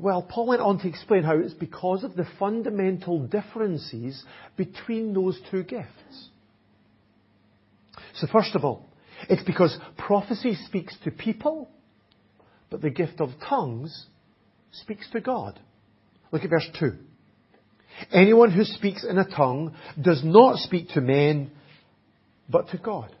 Well, 0.00 0.22
Paul 0.22 0.46
went 0.46 0.62
on 0.62 0.78
to 0.78 0.88
explain 0.88 1.24
how 1.24 1.36
it's 1.36 1.54
because 1.54 2.04
of 2.04 2.14
the 2.14 2.26
fundamental 2.38 3.26
differences 3.26 4.22
between 4.56 5.12
those 5.12 5.40
two 5.50 5.64
gifts. 5.64 6.28
So 8.14 8.28
first 8.32 8.54
of 8.54 8.64
all, 8.64 8.86
it's 9.28 9.42
because 9.42 9.76
prophecy 9.96 10.54
speaks 10.66 10.96
to 11.02 11.10
people, 11.10 11.68
but 12.70 12.80
the 12.80 12.90
gift 12.90 13.20
of 13.20 13.30
tongues 13.48 14.06
speaks 14.70 15.10
to 15.10 15.20
God. 15.20 15.58
Look 16.30 16.44
at 16.44 16.50
verse 16.50 16.68
2. 16.78 16.92
Anyone 18.12 18.52
who 18.52 18.62
speaks 18.62 19.04
in 19.04 19.18
a 19.18 19.28
tongue 19.28 19.74
does 20.00 20.22
not 20.22 20.58
speak 20.58 20.90
to 20.90 21.00
men, 21.00 21.50
but 22.48 22.68
to 22.68 22.78
God. 22.78 23.12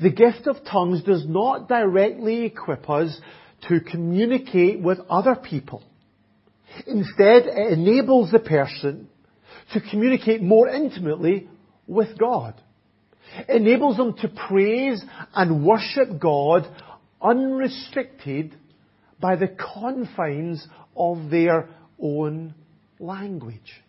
The 0.00 0.10
gift 0.10 0.46
of 0.46 0.64
tongues 0.70 1.02
does 1.02 1.24
not 1.26 1.68
directly 1.68 2.44
equip 2.44 2.88
us 2.88 3.20
to 3.68 3.80
communicate 3.80 4.80
with 4.80 4.98
other 5.10 5.34
people. 5.34 5.82
Instead, 6.86 7.46
it 7.46 7.72
enables 7.72 8.30
the 8.30 8.38
person 8.38 9.08
to 9.72 9.80
communicate 9.90 10.42
more 10.42 10.68
intimately 10.68 11.48
with 11.86 12.18
God. 12.18 12.54
It 13.48 13.62
enables 13.62 13.96
them 13.96 14.14
to 14.18 14.28
praise 14.28 15.02
and 15.34 15.64
worship 15.64 16.20
God 16.20 16.66
unrestricted 17.20 18.54
by 19.20 19.36
the 19.36 19.48
confines 19.48 20.66
of 20.96 21.30
their 21.30 21.68
own 22.00 22.54
language. 22.98 23.82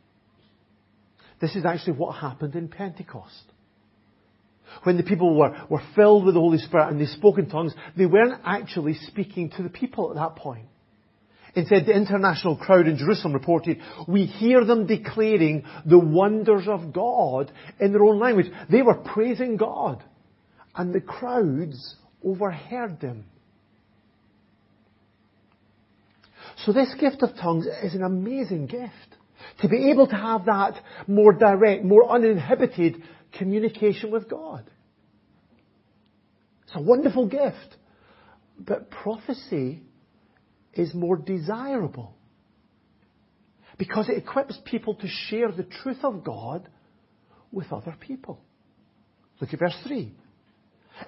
This 1.40 1.56
is 1.56 1.66
actually 1.66 1.94
what 1.94 2.16
happened 2.16 2.56
in 2.56 2.68
Pentecost. 2.68 3.49
When 4.84 4.98
the 4.98 5.04
people 5.04 5.36
were, 5.36 5.56
were 5.70 5.82
filled 5.96 6.26
with 6.26 6.36
the 6.36 6.40
Holy 6.40 6.58
Spirit 6.58 6.90
and 6.90 7.00
they 7.00 7.06
spoke 7.06 7.38
in 7.38 7.50
tongues, 7.50 7.74
they 7.98 8.06
weren't 8.06 8.42
actually 8.46 8.96
speaking 9.08 9.50
to 9.52 9.64
the 9.64 9.70
people 9.70 10.10
at 10.10 10.16
that 10.16 10.36
point. 10.36 10.66
Instead, 11.56 11.86
the 11.86 11.96
international 11.96 12.56
crowd 12.56 12.88
in 12.88 12.98
Jerusalem 12.98 13.34
reported, 13.34 13.80
we 14.08 14.26
hear 14.26 14.64
them 14.64 14.86
declaring 14.86 15.66
the 15.86 15.98
wonders 15.98 16.68
of 16.68 16.94
God 16.94 17.52
in 17.80 17.92
their 17.92 18.04
own 18.04 18.20
language. 18.20 18.52
They 18.70 18.82
were 18.82 18.96
praising 18.96 19.58
God. 19.58 20.04
And 20.76 20.94
the 20.94 21.02
crowds 21.02 21.96
overheard 22.24 23.02
them. 23.02 23.26
So 26.66 26.72
this 26.72 26.94
gift 27.00 27.24
of 27.24 27.36
tongues 27.36 27.66
is 27.84 27.96
an 27.96 28.04
amazing 28.04 28.68
gift. 28.68 28.94
To 29.62 29.68
be 29.68 29.90
able 29.90 30.08
to 30.08 30.16
have 30.16 30.46
that 30.46 30.76
more 31.08 31.34
direct, 31.34 31.84
more 31.84 32.10
uninhibited 32.10 33.02
communication 33.38 34.12
with 34.12 34.30
God. 34.30 34.70
It's 36.64 36.76
a 36.76 36.82
wonderful 36.82 37.28
gift. 37.28 37.78
But 38.60 38.92
prophecy 38.92 39.82
is 40.74 40.94
more 40.94 41.18
desirable. 41.18 42.14
Because 43.78 44.10
it 44.10 44.18
equips 44.18 44.58
people 44.66 44.96
to 44.96 45.08
share 45.08 45.52
the 45.52 45.64
truth 45.64 46.04
of 46.04 46.24
God 46.24 46.68
with 47.52 47.72
other 47.72 47.96
people. 48.00 48.40
Look 49.40 49.54
at 49.54 49.60
verse 49.60 49.76
3. 49.88 50.12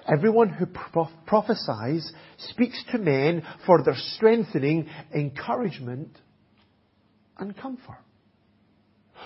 Everyone 0.08 0.48
who 0.48 0.66
prophesies 1.26 2.10
speaks 2.38 2.82
to 2.90 2.98
men 2.98 3.42
for 3.66 3.82
their 3.84 3.96
strengthening, 4.14 4.88
encouragement, 5.14 6.18
and 7.38 7.54
comfort. 7.56 8.00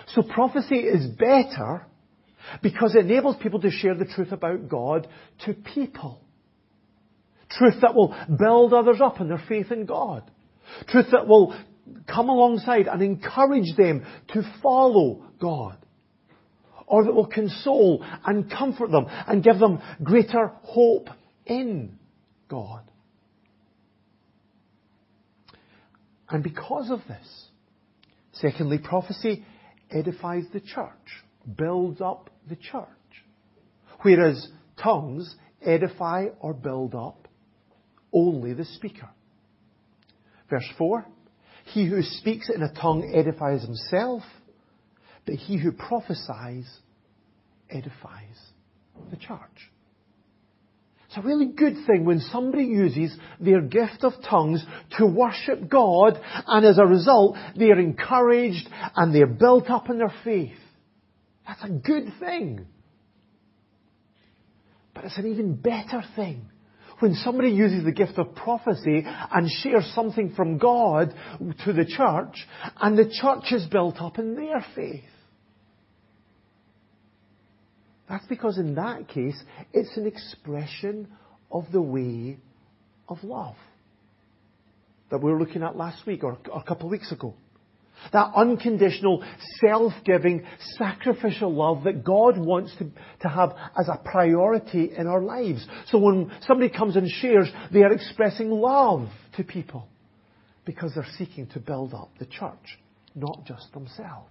So 0.09 0.23
prophecy 0.23 0.81
is 0.81 1.07
better 1.07 1.87
because 2.63 2.95
it 2.95 3.05
enables 3.05 3.37
people 3.37 3.61
to 3.61 3.71
share 3.71 3.95
the 3.95 4.05
truth 4.05 4.33
about 4.33 4.69
God 4.69 5.09
to 5.45 5.53
people. 5.53 6.21
Truth 7.51 7.77
that 7.83 7.95
will 7.95 8.15
build 8.39 8.73
others 8.73 9.01
up 9.03 9.21
in 9.21 9.29
their 9.29 9.43
faith 9.49 9.71
in 9.71 9.87
God. 9.87 10.29
Truth 10.89 11.07
that 11.13 11.29
will 11.29 11.57
come 12.07 12.29
alongside 12.29 12.89
and 12.89 13.03
encourage 13.03 13.77
them 13.77 14.05
to 14.29 14.43
follow 14.63 15.25
God. 15.41 15.77
Or 16.87 17.05
that 17.05 17.13
will 17.13 17.27
console 17.27 18.05
and 18.25 18.51
comfort 18.51 18.91
them 18.91 19.07
and 19.09 19.43
give 19.43 19.59
them 19.59 19.81
greater 20.03 20.53
hope 20.63 21.09
in 21.45 21.99
God. 22.49 22.83
And 26.29 26.43
because 26.43 26.91
of 26.91 27.01
this, 27.07 27.47
secondly, 28.33 28.79
prophecy 28.79 29.45
edifies 29.91 30.45
the 30.53 30.61
church, 30.61 31.25
builds 31.57 32.01
up 32.01 32.31
the 32.49 32.57
church. 32.57 32.87
Whereas 34.03 34.49
tongues 34.83 35.35
edify 35.65 36.27
or 36.41 36.55
build 36.55 36.95
up 36.95 37.29
only 38.13 38.53
the 38.53 38.65
speaker. 38.65 39.09
Verse 40.49 40.69
4 40.79 41.05
He 41.67 41.87
who 41.87 42.03
speaks 42.03 42.49
in 42.55 42.63
a 42.63 42.73
tongue 42.73 43.13
edifies 43.15 43.63
himself, 43.63 44.23
but 45.25 45.35
he 45.35 45.59
who 45.59 45.73
prophesies 45.73 46.69
edifies 47.71 48.39
the 49.11 49.17
church. 49.17 49.71
It's 51.07 51.17
a 51.17 51.23
really 51.23 51.47
good 51.47 51.87
thing 51.87 52.05
when 52.05 52.21
somebody 52.21 52.65
uses 52.65 53.17
their 53.41 53.61
gift 53.61 54.03
of 54.03 54.13
tongues 54.29 54.65
to 54.99 55.07
worship 55.07 55.69
God 55.69 56.21
and 56.47 56.67
as 56.67 56.79
a 56.79 56.87
result 56.87 57.37
they're 57.57 57.79
encouraged 57.79 58.69
and 58.97 59.15
they're 59.15 59.27
built 59.27 59.71
up 59.71 59.89
in 59.89 59.99
their 59.99 60.13
faith. 60.25 60.59
That's 61.47 61.65
a 61.65 61.71
good 61.71 62.13
thing. 62.19 62.67
But 64.95 65.05
it's 65.05 65.19
an 65.19 65.27
even 65.27 65.57
better 65.57 66.03
thing 66.17 66.47
when 67.01 67.15
somebody 67.15 67.51
uses 67.51 67.85
the 67.85 67.93
gift 67.93 68.19
of 68.19 68.35
prophecy 68.35 69.05
and 69.05 69.51
shares 69.63 69.91
something 69.95 70.33
from 70.35 70.59
God 70.59 71.15
to 71.65 71.73
the 71.73 71.85
church 71.85 72.47
and 72.81 72.97
the 72.97 73.11
church 73.11 73.53
is 73.53 73.67
built 73.67 74.01
up 74.01 74.19
in 74.19 74.35
their 74.35 74.65
faith. 74.75 75.05
That's 78.09 78.27
because 78.27 78.57
in 78.57 78.77
that 78.77 79.09
case, 79.09 79.37
it's 79.73 79.97
an 79.97 80.07
expression 80.07 81.09
of 81.51 81.65
the 81.73 81.83
way 81.83 82.39
of 83.09 83.23
love 83.23 83.57
that 85.11 85.19
we 85.19 85.31
were 85.31 85.39
looking 85.39 85.63
at 85.63 85.77
last 85.77 86.07
week 86.07 86.25
or 86.25 86.39
a 86.55 86.63
couple 86.63 86.87
of 86.87 86.93
weeks 86.93 87.13
ago. 87.13 87.35
That 88.13 88.33
unconditional, 88.37 89.25
self-giving, 89.61 90.47
sacrificial 90.79 91.53
love 91.53 91.85
that 91.85 92.05
God 92.05 92.39
wants 92.39 92.75
to, 92.79 92.91
to 93.23 93.29
have 93.29 93.55
as 93.79 93.89
a 93.89 93.99
priority 94.05 94.93
in 94.97 95.07
our 95.07 95.21
lives. 95.21 95.67
So 95.89 95.99
when 95.99 96.31
somebody 96.47 96.71
comes 96.71 96.97
and 96.97 97.09
shares, 97.09 97.51
they 97.73 97.83
are 97.83 97.93
expressing 97.93 98.51
love 98.51 99.09
to 99.37 99.45
people 99.45 99.89
because 100.65 100.93
they're 100.95 101.07
seeking 101.19 101.47
to 101.49 101.61
build 101.61 101.95
up 101.95 102.11
the 102.19 102.27
church, 102.27 102.79
not 103.15 103.45
just 103.47 103.73
themselves. 103.73 104.31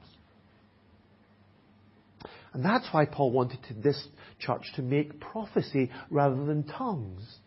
And 2.54 2.64
that's 2.64 2.88
why 2.92 3.06
Paul 3.06 3.32
wanted 3.32 3.60
this 3.84 4.08
church 4.40 4.64
to 4.76 4.82
make 4.82 5.20
prophecy 5.20 5.92
rather 6.10 6.46
than 6.46 6.64
tongues 6.64 7.40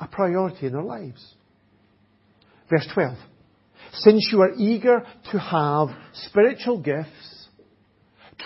a 0.00 0.06
priority 0.06 0.66
in 0.66 0.72
their 0.72 0.82
lives. 0.82 1.34
Verse 2.70 2.88
12. 2.94 3.16
Since 3.92 4.28
you 4.32 4.42
are 4.42 4.52
eager 4.56 5.04
to 5.32 5.38
have 5.38 5.88
spiritual 6.12 6.80
gifts, 6.80 7.48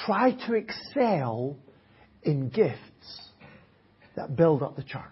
try 0.07 0.33
to 0.47 0.55
excel 0.55 1.57
in 2.23 2.49
gifts 2.49 2.79
that 4.17 4.37
build 4.37 4.63
up 4.63 4.77
the 4.77 4.83
church. 4.83 5.03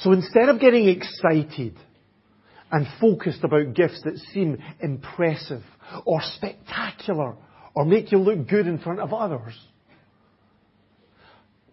So 0.00 0.12
instead 0.12 0.48
of 0.48 0.60
getting 0.60 0.88
excited 0.88 1.76
and 2.70 2.86
focused 3.00 3.44
about 3.44 3.74
gifts 3.74 4.00
that 4.04 4.16
seem 4.32 4.58
impressive 4.80 5.62
or 6.06 6.20
spectacular 6.36 7.34
or 7.74 7.84
make 7.84 8.12
you 8.12 8.18
look 8.18 8.48
good 8.48 8.66
in 8.66 8.78
front 8.78 9.00
of 9.00 9.12
others, 9.12 9.58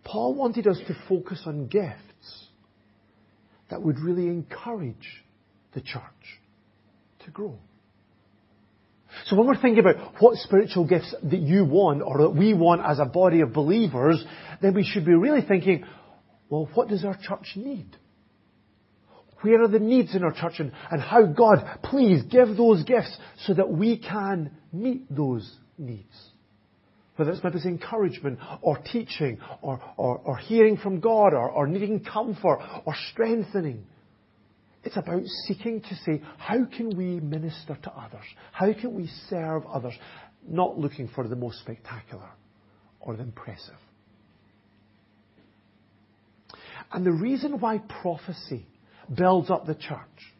Paul 0.04 0.36
wanted 0.36 0.68
us 0.68 0.80
to 0.88 0.96
focus 1.08 1.44
on 1.46 1.68
gifts 1.68 2.48
that 3.70 3.82
would 3.82 4.00
really 4.00 4.28
encourage 4.28 5.24
the 5.78 5.82
church 5.82 6.02
to 7.24 7.30
grow. 7.30 7.56
So 9.26 9.36
when 9.36 9.46
we're 9.46 9.62
thinking 9.62 9.80
about 9.80 10.20
what 10.20 10.38
spiritual 10.38 10.88
gifts 10.88 11.14
that 11.22 11.40
you 11.40 11.66
want 11.66 12.02
or 12.02 12.18
that 12.24 12.32
we 12.32 12.56
want 12.56 12.82
as 12.84 12.98
a 12.98 13.06
body 13.06 13.42
of 13.42 13.54
believers, 13.54 14.24
then 14.60 14.74
we 14.74 14.84
should 14.84 15.06
be 15.06 15.14
really 15.14 15.42
thinking, 15.48 15.86
well, 16.50 16.68
what 16.74 16.88
does 16.88 17.06
our 17.06 17.16
church 17.16 17.54
need? 17.56 17.96
Where 19.42 19.62
are 19.62 19.68
the 19.68 19.78
needs 19.78 20.16
in 20.16 20.24
our 20.24 20.34
church 20.34 20.56
and, 20.58 20.72
and 20.90 21.00
how 21.00 21.28
God, 21.28 21.64
please 21.84 22.24
give 22.24 22.58
those 22.58 22.84
gifts 22.84 23.16
so 23.46 23.54
that 23.54 23.70
we 23.70 24.00
can 24.00 24.50
meet 24.74 25.16
those 25.16 25.48
needs. 25.78 26.16
Whether 27.18 27.32
it's 27.32 27.44
maybe 27.44 27.60
encouragement 27.66 28.40
or 28.64 28.80
teaching 28.80 29.38
or, 29.62 29.80
or, 29.96 30.18
or 30.18 30.38
hearing 30.38 30.78
from 30.78 31.02
God 31.02 31.34
or, 31.34 31.52
or 31.52 31.68
needing 31.68 32.04
comfort 32.04 32.62
or 32.86 32.96
strengthening. 33.12 33.86
It's 34.88 34.96
about 34.96 35.24
seeking 35.46 35.82
to 35.82 35.96
say, 36.06 36.22
how 36.38 36.64
can 36.64 36.96
we 36.96 37.20
minister 37.20 37.78
to 37.84 37.92
others? 37.92 38.24
How 38.54 38.72
can 38.72 38.96
we 38.96 39.10
serve 39.30 39.66
others? 39.66 39.94
Not 40.48 40.80
looking 40.80 41.10
for 41.10 41.28
the 41.28 41.36
most 41.36 41.60
spectacular 41.60 42.30
or 43.02 43.18
the 43.18 43.24
impressive. 43.24 43.76
And 46.90 47.06
the 47.06 47.12
reason 47.12 47.60
why 47.60 47.80
prophecy 48.02 48.66
builds 49.14 49.52
up 49.52 49.66
the 49.66 49.76
church, 49.76 50.32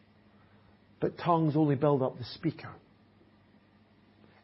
but 0.98 1.18
tongues 1.18 1.54
only 1.54 1.74
build 1.74 2.02
up 2.02 2.16
the 2.16 2.24
speaker, 2.24 2.70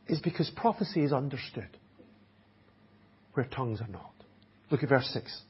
is 0.07 0.21
because 0.21 0.51
prophecy 0.55 1.03
is 1.03 1.15
understood 1.15 1.79
where 3.33 3.47
tongues 3.47 3.81
are 3.81 3.89
not. 3.89 4.13
Look 4.71 4.83
at 4.83 4.91
verse 4.91 5.09
6. 5.15 5.41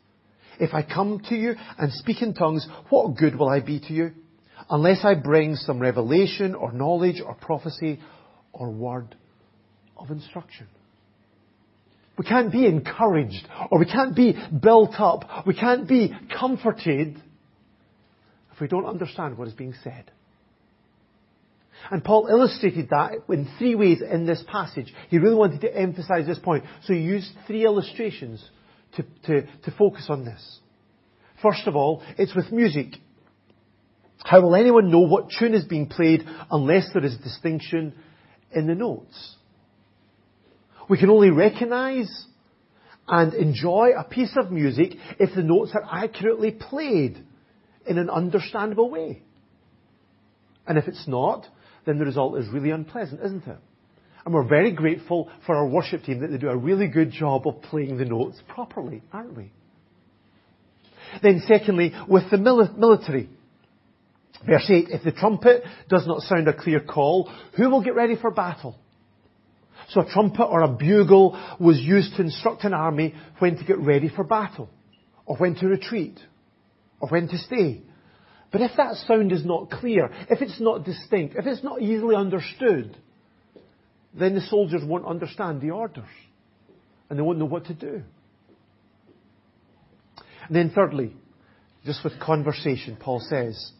If 0.60 0.74
I 0.74 0.84
come 0.84 1.20
to 1.28 1.34
you 1.34 1.56
and 1.76 1.92
speak 1.92 2.22
in 2.22 2.34
tongues, 2.34 2.64
what 2.88 3.16
good 3.16 3.34
will 3.34 3.48
I 3.48 3.58
be 3.58 3.80
to 3.80 3.92
you? 3.92 4.12
Unless 4.70 5.04
I 5.04 5.14
bring 5.14 5.56
some 5.56 5.80
revelation 5.80 6.54
or 6.54 6.72
knowledge 6.72 7.20
or 7.24 7.34
prophecy 7.34 8.00
or 8.52 8.70
word 8.70 9.14
of 9.96 10.10
instruction. 10.10 10.66
We 12.16 12.24
can't 12.24 12.52
be 12.52 12.66
encouraged 12.66 13.46
or 13.70 13.78
we 13.78 13.86
can't 13.86 14.14
be 14.14 14.36
built 14.62 14.94
up. 14.98 15.46
We 15.46 15.54
can't 15.54 15.88
be 15.88 16.12
comforted 16.38 17.20
if 18.52 18.60
we 18.60 18.68
don't 18.68 18.86
understand 18.86 19.36
what 19.36 19.48
is 19.48 19.54
being 19.54 19.74
said. 19.82 20.10
And 21.90 22.02
Paul 22.04 22.28
illustrated 22.30 22.88
that 22.90 23.12
in 23.28 23.48
three 23.58 23.74
ways 23.74 24.00
in 24.00 24.26
this 24.26 24.42
passage. 24.46 24.92
He 25.10 25.18
really 25.18 25.34
wanted 25.34 25.60
to 25.62 25.76
emphasize 25.76 26.26
this 26.26 26.38
point. 26.38 26.64
So 26.84 26.94
he 26.94 27.00
used 27.00 27.30
three 27.46 27.64
illustrations 27.64 28.42
to, 28.96 29.02
to, 29.26 29.42
to 29.42 29.70
focus 29.76 30.06
on 30.08 30.24
this. 30.24 30.60
First 31.42 31.66
of 31.66 31.76
all, 31.76 32.02
it's 32.16 32.34
with 32.34 32.52
music. 32.52 32.94
How 34.22 34.40
will 34.40 34.54
anyone 34.54 34.90
know 34.90 35.00
what 35.00 35.30
tune 35.38 35.54
is 35.54 35.64
being 35.64 35.88
played 35.88 36.22
unless 36.50 36.88
there 36.92 37.04
is 37.04 37.16
distinction 37.18 37.94
in 38.52 38.66
the 38.66 38.74
notes? 38.74 39.36
We 40.88 40.98
can 40.98 41.10
only 41.10 41.30
recognize 41.30 42.26
and 43.06 43.34
enjoy 43.34 43.90
a 43.98 44.04
piece 44.04 44.34
of 44.36 44.50
music 44.50 44.92
if 45.18 45.34
the 45.34 45.42
notes 45.42 45.72
are 45.74 45.86
accurately 45.90 46.52
played 46.52 47.22
in 47.86 47.98
an 47.98 48.08
understandable 48.08 48.90
way. 48.90 49.22
And 50.66 50.78
if 50.78 50.88
it's 50.88 51.06
not, 51.06 51.46
then 51.84 51.98
the 51.98 52.06
result 52.06 52.38
is 52.38 52.48
really 52.48 52.70
unpleasant, 52.70 53.20
isn't 53.22 53.46
it? 53.46 53.58
And 54.24 54.32
we're 54.32 54.48
very 54.48 54.72
grateful 54.72 55.30
for 55.44 55.54
our 55.54 55.66
worship 55.66 56.04
team 56.04 56.20
that 56.20 56.28
they 56.28 56.38
do 56.38 56.48
a 56.48 56.56
really 56.56 56.88
good 56.88 57.10
job 57.10 57.46
of 57.46 57.60
playing 57.62 57.98
the 57.98 58.06
notes 58.06 58.40
properly, 58.48 59.02
aren't 59.12 59.36
we? 59.36 59.52
Then 61.22 61.42
secondly, 61.46 61.92
with 62.08 62.30
the 62.30 62.38
military. 62.38 63.28
Verse 64.46 64.68
8, 64.68 64.88
if 64.90 65.02
the 65.02 65.12
trumpet 65.12 65.62
does 65.88 66.06
not 66.06 66.22
sound 66.22 66.48
a 66.48 66.52
clear 66.52 66.80
call, 66.80 67.30
who 67.56 67.70
will 67.70 67.82
get 67.82 67.94
ready 67.94 68.16
for 68.16 68.30
battle? 68.30 68.76
So 69.90 70.00
a 70.00 70.10
trumpet 70.10 70.44
or 70.44 70.62
a 70.62 70.68
bugle 70.68 71.38
was 71.60 71.78
used 71.78 72.16
to 72.16 72.22
instruct 72.22 72.64
an 72.64 72.74
army 72.74 73.14
when 73.38 73.56
to 73.56 73.64
get 73.64 73.78
ready 73.78 74.08
for 74.08 74.24
battle, 74.24 74.68
or 75.24 75.36
when 75.36 75.54
to 75.56 75.66
retreat, 75.66 76.18
or 77.00 77.08
when 77.08 77.28
to 77.28 77.38
stay. 77.38 77.82
But 78.50 78.60
if 78.60 78.72
that 78.76 78.96
sound 79.06 79.32
is 79.32 79.44
not 79.44 79.70
clear, 79.70 80.10
if 80.30 80.40
it's 80.40 80.60
not 80.60 80.84
distinct, 80.84 81.36
if 81.36 81.46
it's 81.46 81.64
not 81.64 81.82
easily 81.82 82.14
understood, 82.14 82.96
then 84.14 84.34
the 84.34 84.40
soldiers 84.42 84.82
won't 84.84 85.06
understand 85.06 85.60
the 85.60 85.70
orders. 85.70 86.04
And 87.08 87.18
they 87.18 87.22
won't 87.22 87.38
know 87.38 87.44
what 87.46 87.66
to 87.66 87.74
do. 87.74 88.02
And 90.46 90.56
then 90.56 90.70
thirdly, 90.70 91.16
just 91.84 92.04
with 92.04 92.18
conversation, 92.20 92.96
Paul 92.98 93.20
says, 93.20 93.72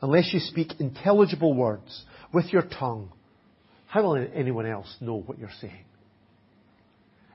unless 0.00 0.32
you 0.32 0.40
speak 0.40 0.72
intelligible 0.80 1.54
words 1.54 2.04
with 2.32 2.52
your 2.52 2.62
tongue, 2.62 3.12
how 3.86 4.02
will 4.02 4.26
anyone 4.34 4.66
else 4.66 4.94
know 5.00 5.20
what 5.20 5.38
you're 5.38 5.50
saying? 5.60 5.84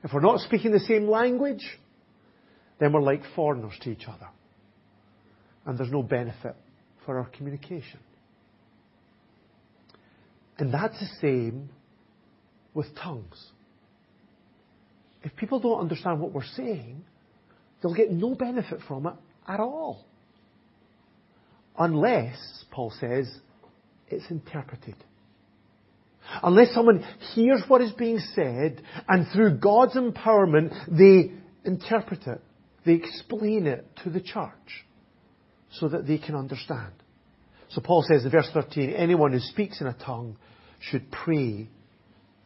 If 0.02 0.12
we're 0.12 0.20
not 0.20 0.40
speaking 0.40 0.72
the 0.72 0.80
same 0.80 1.08
language, 1.08 1.64
then 2.78 2.92
we're 2.92 3.02
like 3.02 3.22
foreigners 3.36 3.74
to 3.82 3.90
each 3.90 4.04
other. 4.06 4.28
And 5.66 5.78
there's 5.78 5.90
no 5.92 6.02
benefit 6.02 6.56
for 7.04 7.18
our 7.18 7.26
communication. 7.26 8.00
And 10.58 10.72
that's 10.72 10.98
the 10.98 11.08
same 11.20 11.70
with 12.74 12.86
tongues. 12.96 13.50
If 15.22 15.36
people 15.36 15.60
don't 15.60 15.80
understand 15.80 16.20
what 16.20 16.32
we're 16.32 16.44
saying, 16.56 17.04
they'll 17.82 17.94
get 17.94 18.10
no 18.10 18.34
benefit 18.34 18.80
from 18.86 19.06
it 19.06 19.14
at 19.46 19.60
all. 19.60 20.04
Unless, 21.80 22.36
Paul 22.70 22.92
says, 23.00 23.26
it's 24.08 24.30
interpreted. 24.30 24.96
Unless 26.42 26.74
someone 26.74 27.02
hears 27.34 27.62
what 27.68 27.80
is 27.80 27.92
being 27.92 28.18
said 28.34 28.82
and 29.08 29.26
through 29.32 29.58
God's 29.58 29.94
empowerment 29.94 30.74
they 30.86 31.32
interpret 31.64 32.26
it, 32.26 32.42
they 32.84 32.92
explain 32.92 33.66
it 33.66 33.86
to 34.04 34.10
the 34.10 34.20
church 34.20 34.84
so 35.72 35.88
that 35.88 36.06
they 36.06 36.18
can 36.18 36.34
understand. 36.34 36.92
So 37.70 37.80
Paul 37.80 38.04
says 38.06 38.26
in 38.26 38.30
verse 38.30 38.50
13, 38.52 38.90
anyone 38.90 39.32
who 39.32 39.40
speaks 39.40 39.80
in 39.80 39.86
a 39.86 39.94
tongue 39.94 40.36
should 40.80 41.10
pray 41.10 41.68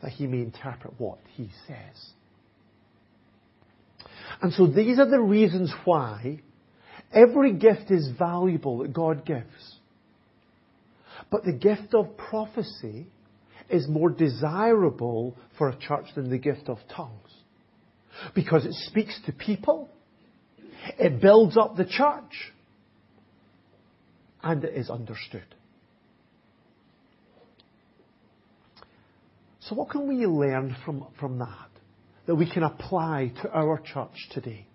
that 0.00 0.12
he 0.12 0.28
may 0.28 0.42
interpret 0.42 0.94
what 0.98 1.18
he 1.34 1.50
says. 1.66 2.10
And 4.40 4.52
so 4.52 4.68
these 4.68 5.00
are 5.00 5.10
the 5.10 5.20
reasons 5.20 5.72
why 5.84 6.40
every 7.12 7.52
gift 7.52 7.90
is 7.90 8.08
valuable 8.18 8.78
that 8.78 8.92
God 8.92 9.24
gives. 9.24 9.76
But 11.30 11.44
the 11.44 11.52
gift 11.52 11.94
of 11.94 12.16
prophecy 12.16 13.06
is 13.70 13.88
more 13.88 14.10
desirable 14.10 15.36
for 15.56 15.68
a 15.68 15.76
church 15.76 16.06
than 16.14 16.30
the 16.30 16.38
gift 16.38 16.68
of 16.68 16.78
tongues. 16.94 17.30
Because 18.34 18.64
it 18.64 18.74
speaks 18.86 19.18
to 19.26 19.32
people, 19.32 19.88
it 20.98 21.20
builds 21.20 21.56
up 21.56 21.76
the 21.76 21.84
church, 21.84 22.52
and 24.42 24.62
it 24.64 24.74
is 24.74 24.90
understood. 24.90 25.44
So 29.60 29.74
what 29.74 29.88
can 29.90 30.06
we 30.06 30.26
learn 30.26 30.76
from, 30.84 31.06
from 31.18 31.38
that 31.38 31.70
that 32.26 32.34
we 32.34 32.50
can 32.50 32.62
apply 32.62 33.32
to 33.42 33.50
our 33.50 33.80
church 33.80 34.28
today? 34.30 34.66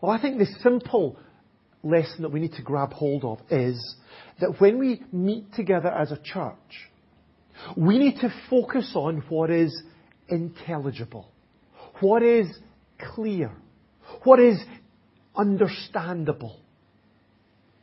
Well, 0.00 0.12
I 0.12 0.20
think 0.20 0.38
the 0.38 0.46
simple 0.62 1.18
lesson 1.82 2.22
that 2.22 2.30
we 2.30 2.40
need 2.40 2.54
to 2.54 2.62
grab 2.62 2.92
hold 2.92 3.24
of 3.24 3.40
is 3.50 3.96
that 4.40 4.60
when 4.60 4.78
we 4.78 5.02
meet 5.12 5.52
together 5.54 5.88
as 5.88 6.12
a 6.12 6.18
church, 6.22 6.54
we 7.76 7.98
need 7.98 8.20
to 8.20 8.32
focus 8.48 8.92
on 8.94 9.24
what 9.28 9.50
is 9.50 9.82
intelligible, 10.28 11.28
what 12.00 12.22
is 12.22 12.46
clear, 13.14 13.50
what 14.22 14.38
is 14.38 14.58
understandable. 15.36 16.60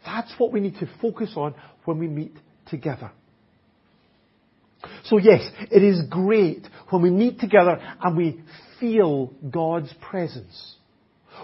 That's 0.06 0.34
what 0.38 0.54
we 0.54 0.60
need 0.60 0.76
to 0.80 0.90
focus 1.02 1.34
on 1.36 1.56
when 1.84 1.98
we 2.00 2.08
meet 2.08 2.36
together. 2.68 3.12
So 5.06 5.18
yes, 5.18 5.42
it 5.72 5.84
is 5.84 6.02
great 6.10 6.68
when 6.90 7.02
we 7.02 7.10
meet 7.10 7.40
together 7.40 7.80
and 8.02 8.16
we 8.16 8.42
feel 8.80 9.34
God's 9.50 9.94
presence. 10.10 10.75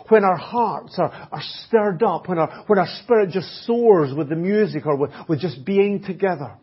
When 0.10 0.24
our 0.24 0.38
hearts 0.38 0.96
are, 0.98 1.12
are 1.32 1.42
stirred 1.66 2.04
up, 2.04 2.28
when 2.28 2.38
our, 2.38 2.64
when 2.68 2.80
our 2.80 2.88
spirit 3.04 3.32
just 3.32 3.66
soars 3.66 4.14
with 4.14 4.30
the 4.30 4.36
music 4.36 4.86
or 4.86 4.96
with, 4.96 5.12
with 5.28 5.40
just 5.40 5.66
being 5.66 6.04
together. 6.04 6.54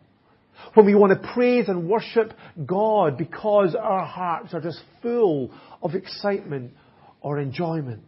When 0.74 0.86
we 0.86 0.94
want 0.94 1.20
to 1.20 1.28
praise 1.32 1.68
and 1.68 1.88
worship 1.88 2.32
God 2.66 3.16
because 3.16 3.74
our 3.74 4.04
hearts 4.04 4.54
are 4.54 4.60
just 4.60 4.80
full 5.02 5.52
of 5.82 5.94
excitement 5.94 6.72
or 7.20 7.38
enjoyment. 7.38 8.02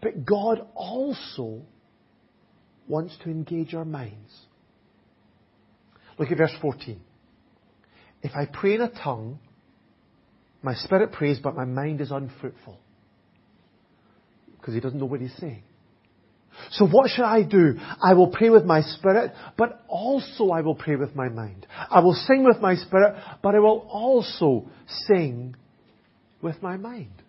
But 0.00 0.24
God 0.24 0.66
also 0.74 1.62
wants 2.88 3.16
to 3.24 3.30
engage 3.30 3.74
our 3.74 3.84
minds. 3.84 4.32
Look 6.18 6.30
at 6.30 6.38
verse 6.38 6.54
14. 6.60 7.00
If 8.22 8.32
I 8.34 8.46
pray 8.46 8.74
in 8.74 8.82
a 8.82 8.90
tongue, 8.90 9.38
my 10.62 10.74
spirit 10.74 11.12
prays, 11.12 11.38
but 11.42 11.56
my 11.56 11.64
mind 11.64 12.00
is 12.00 12.10
unfruitful. 12.10 12.78
Because 14.58 14.74
he 14.74 14.80
doesn't 14.80 14.98
know 14.98 15.06
what 15.06 15.20
he's 15.20 15.36
saying. 15.38 15.62
So 16.72 16.86
what 16.86 17.10
should 17.10 17.24
I 17.24 17.42
do? 17.42 17.74
I 18.02 18.14
will 18.14 18.28
pray 18.28 18.50
with 18.50 18.64
my 18.64 18.82
spirit, 18.82 19.32
but 19.56 19.82
also 19.88 20.50
I 20.50 20.60
will 20.60 20.74
pray 20.74 20.96
with 20.96 21.16
my 21.16 21.28
mind. 21.28 21.66
I 21.90 22.00
will 22.00 22.14
sing 22.14 22.44
with 22.44 22.60
my 22.60 22.76
spirit, 22.76 23.16
but 23.42 23.54
I 23.54 23.58
will 23.58 23.86
also 23.90 24.68
sing 25.06 25.56
with 26.40 26.62
my 26.62 26.76
mind. 26.76 27.21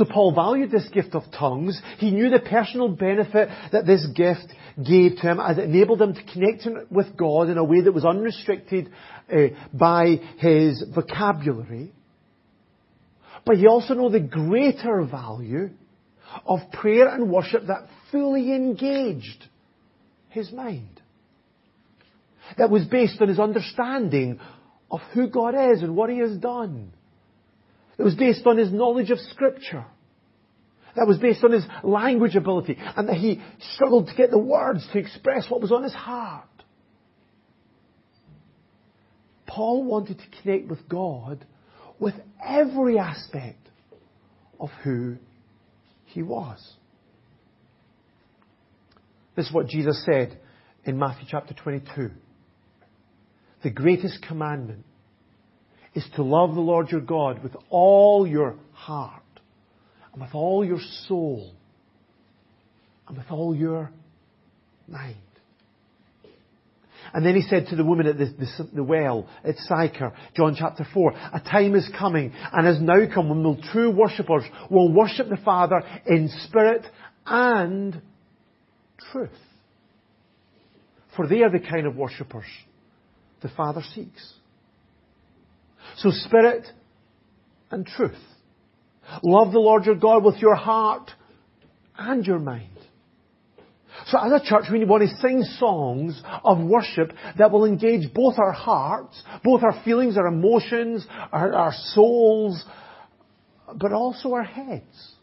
So 0.00 0.06
Paul 0.06 0.34
valued 0.34 0.70
this 0.70 0.88
gift 0.88 1.14
of 1.14 1.24
tongues. 1.30 1.78
He 1.98 2.10
knew 2.10 2.30
the 2.30 2.38
personal 2.38 2.88
benefit 2.88 3.50
that 3.70 3.84
this 3.84 4.06
gift 4.16 4.46
gave 4.82 5.16
to 5.16 5.20
him 5.20 5.38
as 5.38 5.58
it 5.58 5.64
enabled 5.64 6.00
him 6.00 6.14
to 6.14 6.22
connect 6.22 6.66
with 6.90 7.14
God 7.18 7.50
in 7.50 7.58
a 7.58 7.64
way 7.64 7.82
that 7.82 7.92
was 7.92 8.06
unrestricted 8.06 8.90
uh, 9.30 9.48
by 9.74 10.18
his 10.38 10.82
vocabulary. 10.94 11.92
But 13.44 13.58
he 13.58 13.66
also 13.66 13.92
knew 13.92 14.08
the 14.08 14.20
greater 14.20 15.02
value 15.02 15.68
of 16.46 16.60
prayer 16.72 17.08
and 17.08 17.30
worship 17.30 17.66
that 17.66 17.86
fully 18.10 18.54
engaged 18.54 19.44
his 20.30 20.50
mind. 20.50 20.98
That 22.56 22.70
was 22.70 22.86
based 22.86 23.20
on 23.20 23.28
his 23.28 23.38
understanding 23.38 24.40
of 24.90 25.00
who 25.12 25.28
God 25.28 25.54
is 25.72 25.82
and 25.82 25.94
what 25.94 26.08
he 26.08 26.20
has 26.20 26.38
done. 26.38 26.94
It 28.00 28.02
was 28.02 28.14
based 28.14 28.46
on 28.46 28.56
his 28.56 28.72
knowledge 28.72 29.10
of 29.10 29.18
scripture. 29.18 29.84
That 30.96 31.06
was 31.06 31.18
based 31.18 31.44
on 31.44 31.52
his 31.52 31.66
language 31.84 32.34
ability 32.34 32.78
and 32.96 33.06
that 33.10 33.16
he 33.16 33.42
struggled 33.74 34.06
to 34.06 34.14
get 34.14 34.30
the 34.30 34.38
words 34.38 34.88
to 34.90 34.98
express 34.98 35.50
what 35.50 35.60
was 35.60 35.70
on 35.70 35.82
his 35.82 35.92
heart. 35.92 36.48
Paul 39.46 39.84
wanted 39.84 40.18
to 40.18 40.24
connect 40.40 40.68
with 40.68 40.88
God 40.88 41.44
with 41.98 42.14
every 42.42 42.98
aspect 42.98 43.68
of 44.58 44.70
who 44.82 45.16
he 46.06 46.22
was. 46.22 46.58
This 49.36 49.46
is 49.48 49.52
what 49.52 49.66
Jesus 49.66 50.02
said 50.10 50.38
in 50.86 50.98
Matthew 50.98 51.26
chapter 51.30 51.52
22. 51.52 52.12
The 53.62 53.70
greatest 53.70 54.22
commandment 54.26 54.86
is 55.94 56.06
to 56.16 56.22
love 56.22 56.54
the 56.54 56.60
Lord 56.60 56.90
your 56.90 57.00
God 57.00 57.42
with 57.42 57.56
all 57.68 58.26
your 58.26 58.56
heart 58.72 59.22
and 60.12 60.22
with 60.22 60.34
all 60.34 60.64
your 60.64 60.80
soul 61.06 61.52
and 63.08 63.16
with 63.16 63.30
all 63.30 63.54
your 63.54 63.90
mind. 64.88 65.16
And 67.12 67.26
then 67.26 67.34
he 67.34 67.42
said 67.42 67.66
to 67.68 67.76
the 67.76 67.84
woman 67.84 68.06
at 68.06 68.18
the, 68.18 68.26
the, 68.26 68.68
the, 68.74 68.84
well 68.84 69.28
at 69.42 69.56
Sychar, 69.56 70.12
John 70.36 70.54
chapter 70.56 70.86
4, 70.92 71.12
a 71.34 71.40
time 71.40 71.74
is 71.74 71.90
coming 71.98 72.32
and 72.52 72.66
has 72.66 72.80
now 72.80 73.12
come 73.12 73.28
when 73.28 73.42
the 73.42 73.62
true 73.72 73.90
worshippers 73.90 74.44
will 74.70 74.92
worship 74.92 75.28
the 75.28 75.38
Father 75.38 75.82
in 76.06 76.30
spirit 76.44 76.86
and 77.26 78.00
truth. 79.12 79.30
For 81.16 81.26
they 81.26 81.42
are 81.42 81.50
the 81.50 81.58
kind 81.58 81.86
of 81.86 81.96
worshippers 81.96 82.46
the 83.42 83.48
Father 83.48 83.82
seeks. 83.94 84.34
So 85.96 86.10
spirit 86.10 86.66
and 87.70 87.86
truth. 87.86 88.18
Love 89.22 89.52
the 89.52 89.58
Lord 89.58 89.84
your 89.84 89.96
God 89.96 90.24
with 90.24 90.36
your 90.36 90.54
heart 90.54 91.10
and 91.98 92.24
your 92.26 92.38
mind. 92.38 92.66
So 94.06 94.18
as 94.18 94.32
a 94.32 94.44
church, 94.44 94.64
we 94.72 94.84
want 94.84 95.02
to 95.02 95.16
sing 95.16 95.42
songs 95.58 96.20
of 96.44 96.58
worship 96.58 97.12
that 97.38 97.50
will 97.50 97.64
engage 97.64 98.12
both 98.14 98.38
our 98.38 98.52
hearts, 98.52 99.22
both 99.44 99.62
our 99.62 99.82
feelings, 99.84 100.16
our 100.16 100.26
emotions, 100.26 101.06
our, 101.32 101.52
our 101.52 101.72
souls, 101.92 102.64
but 103.76 103.92
also 103.92 104.32
our 104.32 104.42
heads. 104.42 105.14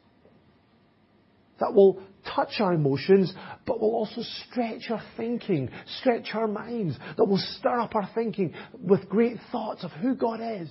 That 1.60 1.74
will 1.74 2.02
touch 2.38 2.62
our 2.62 2.74
emotions, 2.74 3.34
but 3.66 3.82
will 3.82 3.96
also 3.96 4.22
stretch 4.22 4.90
our 4.92 5.02
thinking, 5.18 5.70
stretch 6.00 6.30
our 6.34 6.48
minds, 6.48 6.96
that 7.18 7.26
will 7.26 7.44
stir 7.60 7.80
up 7.80 7.96
our 7.96 8.10
thinking 8.14 8.54
with 8.80 9.10
great 9.10 9.38
thoughts 9.52 9.84
of 9.84 9.92
who 9.92 10.16
God 10.16 10.40
is. 10.40 10.70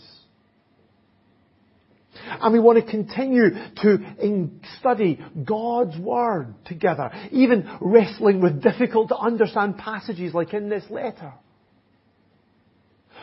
And 2.28 2.52
we 2.54 2.60
want 2.60 2.82
to 2.82 2.90
continue 2.90 3.50
to 3.82 4.50
study 4.80 5.20
God's 5.44 5.98
Word 5.98 6.54
together, 6.64 7.10
even 7.30 7.68
wrestling 7.80 8.40
with 8.40 8.62
difficult 8.62 9.08
to 9.08 9.16
understand 9.16 9.76
passages 9.76 10.32
like 10.32 10.54
in 10.54 10.70
this 10.70 10.84
letter. 10.88 11.34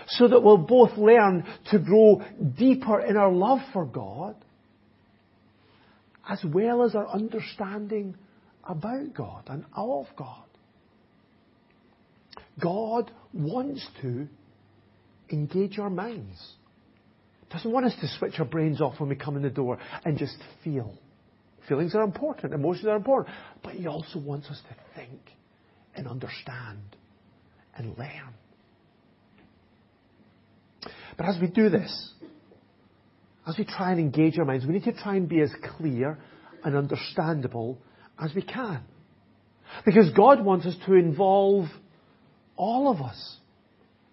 So 0.10 0.28
that 0.28 0.44
we'll 0.44 0.58
both 0.58 0.98
learn 0.98 1.46
to 1.72 1.80
grow 1.80 2.22
deeper 2.58 3.00
in 3.00 3.18
our 3.18 3.32
love 3.32 3.60
for 3.72 3.86
God, 3.86 4.36
as 6.30 6.44
well 6.44 6.84
as 6.84 6.94
our 6.94 7.08
understanding 7.08 8.16
about 8.68 9.14
God 9.14 9.44
and 9.48 9.66
of 9.76 10.08
God. 10.18 10.46
God 12.60 13.12
wants 13.34 13.86
to 14.02 14.28
engage 15.32 15.80
our 15.80 15.90
minds 15.90 16.56
doesn't 17.54 17.72
want 17.72 17.86
us 17.86 17.94
to 18.02 18.08
switch 18.18 18.34
our 18.40 18.46
brains 18.46 18.82
off 18.82 19.00
when 19.00 19.10
we 19.10 19.16
come 19.16 19.38
in 19.38 19.44
the 19.44 19.50
door 19.50 19.78
and 20.04 20.18
just 20.18 20.36
feel. 20.64 20.98
Feelings 21.70 21.94
are 21.96 22.02
important, 22.02 22.54
emotions 22.54 22.88
are 22.88 22.96
important, 22.96 23.34
but 23.64 23.74
He 23.74 23.86
also 23.86 24.20
wants 24.20 24.50
us 24.50 24.60
to 24.70 24.76
think 24.96 25.22
and 25.96 26.08
understand 26.08 26.82
and 27.78 27.96
learn. 27.98 28.34
But 31.16 31.28
as 31.28 31.38
we 31.40 31.48
do 31.48 31.70
this, 31.70 32.12
as 33.48 33.56
we 33.58 33.66
try 33.66 33.92
and 33.92 34.00
engage 34.00 34.40
our 34.40 34.46
minds, 34.46 34.66
we 34.66 34.74
need 34.74 34.86
to 34.86 34.94
try 34.94 35.16
and 35.16 35.30
be 35.30 35.40
as 35.42 35.52
clear 35.78 36.18
and 36.64 36.76
understandable 36.76 37.78
as 38.20 38.34
we 38.34 38.42
can. 38.42 38.82
Because 39.86 40.12
God 40.12 40.44
wants 40.44 40.66
us 40.66 40.76
to 40.86 40.94
involve 40.94 41.68
all 42.56 42.92
of 42.92 43.02
us 43.02 43.38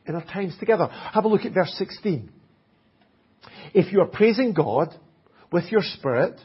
in 0.07 0.15
our 0.15 0.25
times 0.25 0.57
together. 0.59 0.87
Have 0.87 1.25
a 1.25 1.29
look 1.29 1.45
at 1.45 1.53
verse 1.53 1.75
16. 1.77 2.31
If 3.75 3.93
you 3.93 4.01
are 4.01 4.07
praising 4.07 4.53
God 4.53 4.95
with 5.53 5.71
your 5.71 5.83
spirit, 5.83 6.41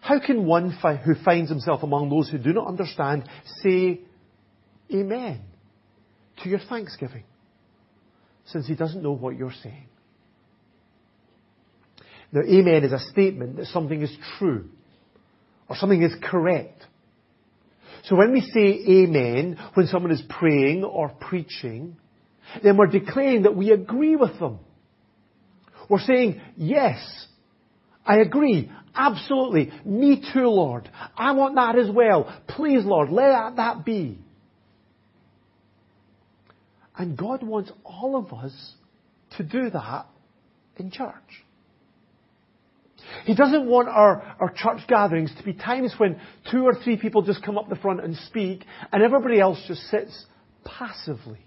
how 0.00 0.18
can 0.18 0.46
one 0.46 0.76
fi- 0.82 0.96
who 0.96 1.14
finds 1.24 1.48
himself 1.48 1.82
among 1.82 2.10
those 2.10 2.28
who 2.28 2.38
do 2.38 2.52
not 2.52 2.66
understand 2.66 3.28
say 3.62 4.00
Amen 4.92 5.40
to 6.42 6.48
your 6.48 6.58
thanksgiving, 6.58 7.24
since 8.46 8.66
he 8.66 8.74
doesn't 8.74 9.02
know 9.02 9.12
what 9.12 9.36
you're 9.36 9.54
saying? 9.62 9.86
Now, 12.32 12.42
Amen 12.42 12.84
is 12.84 12.92
a 12.92 12.98
statement 12.98 13.56
that 13.56 13.66
something 13.66 14.02
is 14.02 14.14
true 14.38 14.68
or 15.68 15.76
something 15.76 16.02
is 16.02 16.14
correct. 16.22 16.84
So 18.04 18.16
when 18.16 18.32
we 18.32 18.40
say 18.40 19.02
Amen, 19.02 19.58
when 19.74 19.86
someone 19.86 20.10
is 20.10 20.22
praying 20.28 20.84
or 20.84 21.08
preaching, 21.08 21.96
then 22.62 22.76
we're 22.76 22.86
declaring 22.86 23.42
that 23.42 23.56
we 23.56 23.70
agree 23.70 24.16
with 24.16 24.38
them. 24.38 24.58
We're 25.88 26.00
saying, 26.00 26.40
yes, 26.56 26.98
I 28.04 28.18
agree. 28.18 28.70
Absolutely. 28.94 29.72
Me 29.84 30.22
too, 30.32 30.48
Lord. 30.48 30.90
I 31.16 31.32
want 31.32 31.54
that 31.54 31.78
as 31.78 31.90
well. 31.90 32.32
Please, 32.48 32.84
Lord, 32.84 33.10
let 33.10 33.56
that 33.56 33.84
be. 33.84 34.18
And 36.96 37.16
God 37.16 37.42
wants 37.42 37.70
all 37.84 38.16
of 38.16 38.32
us 38.32 38.52
to 39.36 39.42
do 39.42 39.70
that 39.70 40.06
in 40.76 40.90
church. 40.90 41.12
He 43.24 43.34
doesn't 43.34 43.66
want 43.66 43.88
our, 43.88 44.36
our 44.40 44.52
church 44.54 44.86
gatherings 44.88 45.32
to 45.36 45.42
be 45.44 45.52
times 45.52 45.94
when 45.98 46.20
two 46.50 46.64
or 46.64 46.74
three 46.74 46.96
people 46.96 47.22
just 47.22 47.44
come 47.44 47.58
up 47.58 47.68
the 47.68 47.76
front 47.76 48.02
and 48.02 48.16
speak 48.16 48.64
and 48.92 49.02
everybody 49.02 49.40
else 49.40 49.62
just 49.66 49.82
sits 49.90 50.26
passively 50.64 51.40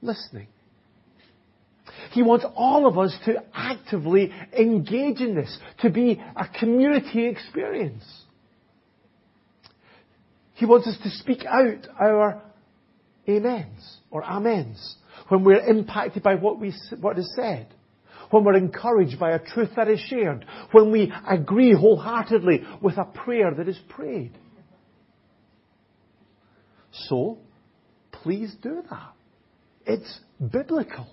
listening. 0.00 0.48
He 2.12 2.22
wants 2.22 2.44
all 2.54 2.86
of 2.86 2.98
us 2.98 3.16
to 3.24 3.42
actively 3.54 4.32
engage 4.56 5.20
in 5.20 5.34
this, 5.34 5.56
to 5.80 5.90
be 5.90 6.22
a 6.36 6.46
community 6.58 7.26
experience. 7.26 8.04
He 10.54 10.66
wants 10.66 10.86
us 10.86 10.96
to 11.02 11.10
speak 11.10 11.44
out 11.44 11.86
our 12.00 12.42
amens 13.26 13.98
or 14.10 14.22
amens 14.22 14.96
when 15.28 15.44
we're 15.44 15.64
impacted 15.66 16.22
by 16.22 16.34
what, 16.34 16.58
we, 16.58 16.74
what 17.00 17.18
is 17.18 17.32
said, 17.34 17.66
when 18.32 18.44
we're 18.44 18.56
encouraged 18.56 19.20
by 19.20 19.32
a 19.32 19.38
truth 19.38 19.68
that 19.76 19.88
is 19.88 20.00
shared, 20.00 20.44
when 20.72 20.90
we 20.90 21.12
agree 21.28 21.74
wholeheartedly 21.74 22.62
with 22.80 22.96
a 22.96 23.04
prayer 23.04 23.52
that 23.54 23.68
is 23.68 23.78
prayed. 23.90 24.32
So, 27.08 27.38
please 28.10 28.54
do 28.62 28.82
that. 28.90 29.12
It's 29.84 30.20
biblical. 30.40 31.06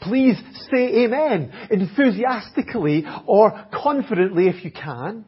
Please 0.00 0.36
say 0.72 1.04
amen 1.04 1.52
enthusiastically 1.70 3.04
or 3.26 3.66
confidently 3.72 4.48
if 4.48 4.64
you 4.64 4.72
can. 4.72 5.24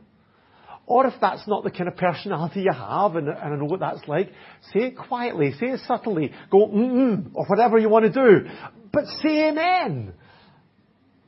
Or 0.89 1.07
if 1.07 1.15
that's 1.21 1.47
not 1.49 1.65
the 1.65 1.71
kind 1.71 1.89
of 1.89 1.97
personality 1.97 2.63
you 2.63 2.73
have, 2.73 3.17
and, 3.17 3.29
and 3.29 3.39
I 3.39 3.57
know 3.57 3.65
what 3.65 3.81
that's 3.81 4.07
like, 4.07 4.31
say 4.73 4.87
it 4.87 4.97
quietly, 4.97 5.53
say 5.59 5.67
it 5.67 5.81
subtly, 5.87 6.33
go 6.51 6.69
mm 6.69 7.31
or 7.35 7.45
whatever 7.47 7.77
you 7.77 7.89
want 7.89 8.05
to 8.05 8.13
do. 8.13 8.49
But 8.93 9.05
say 9.21 9.49
amen. 9.49 10.15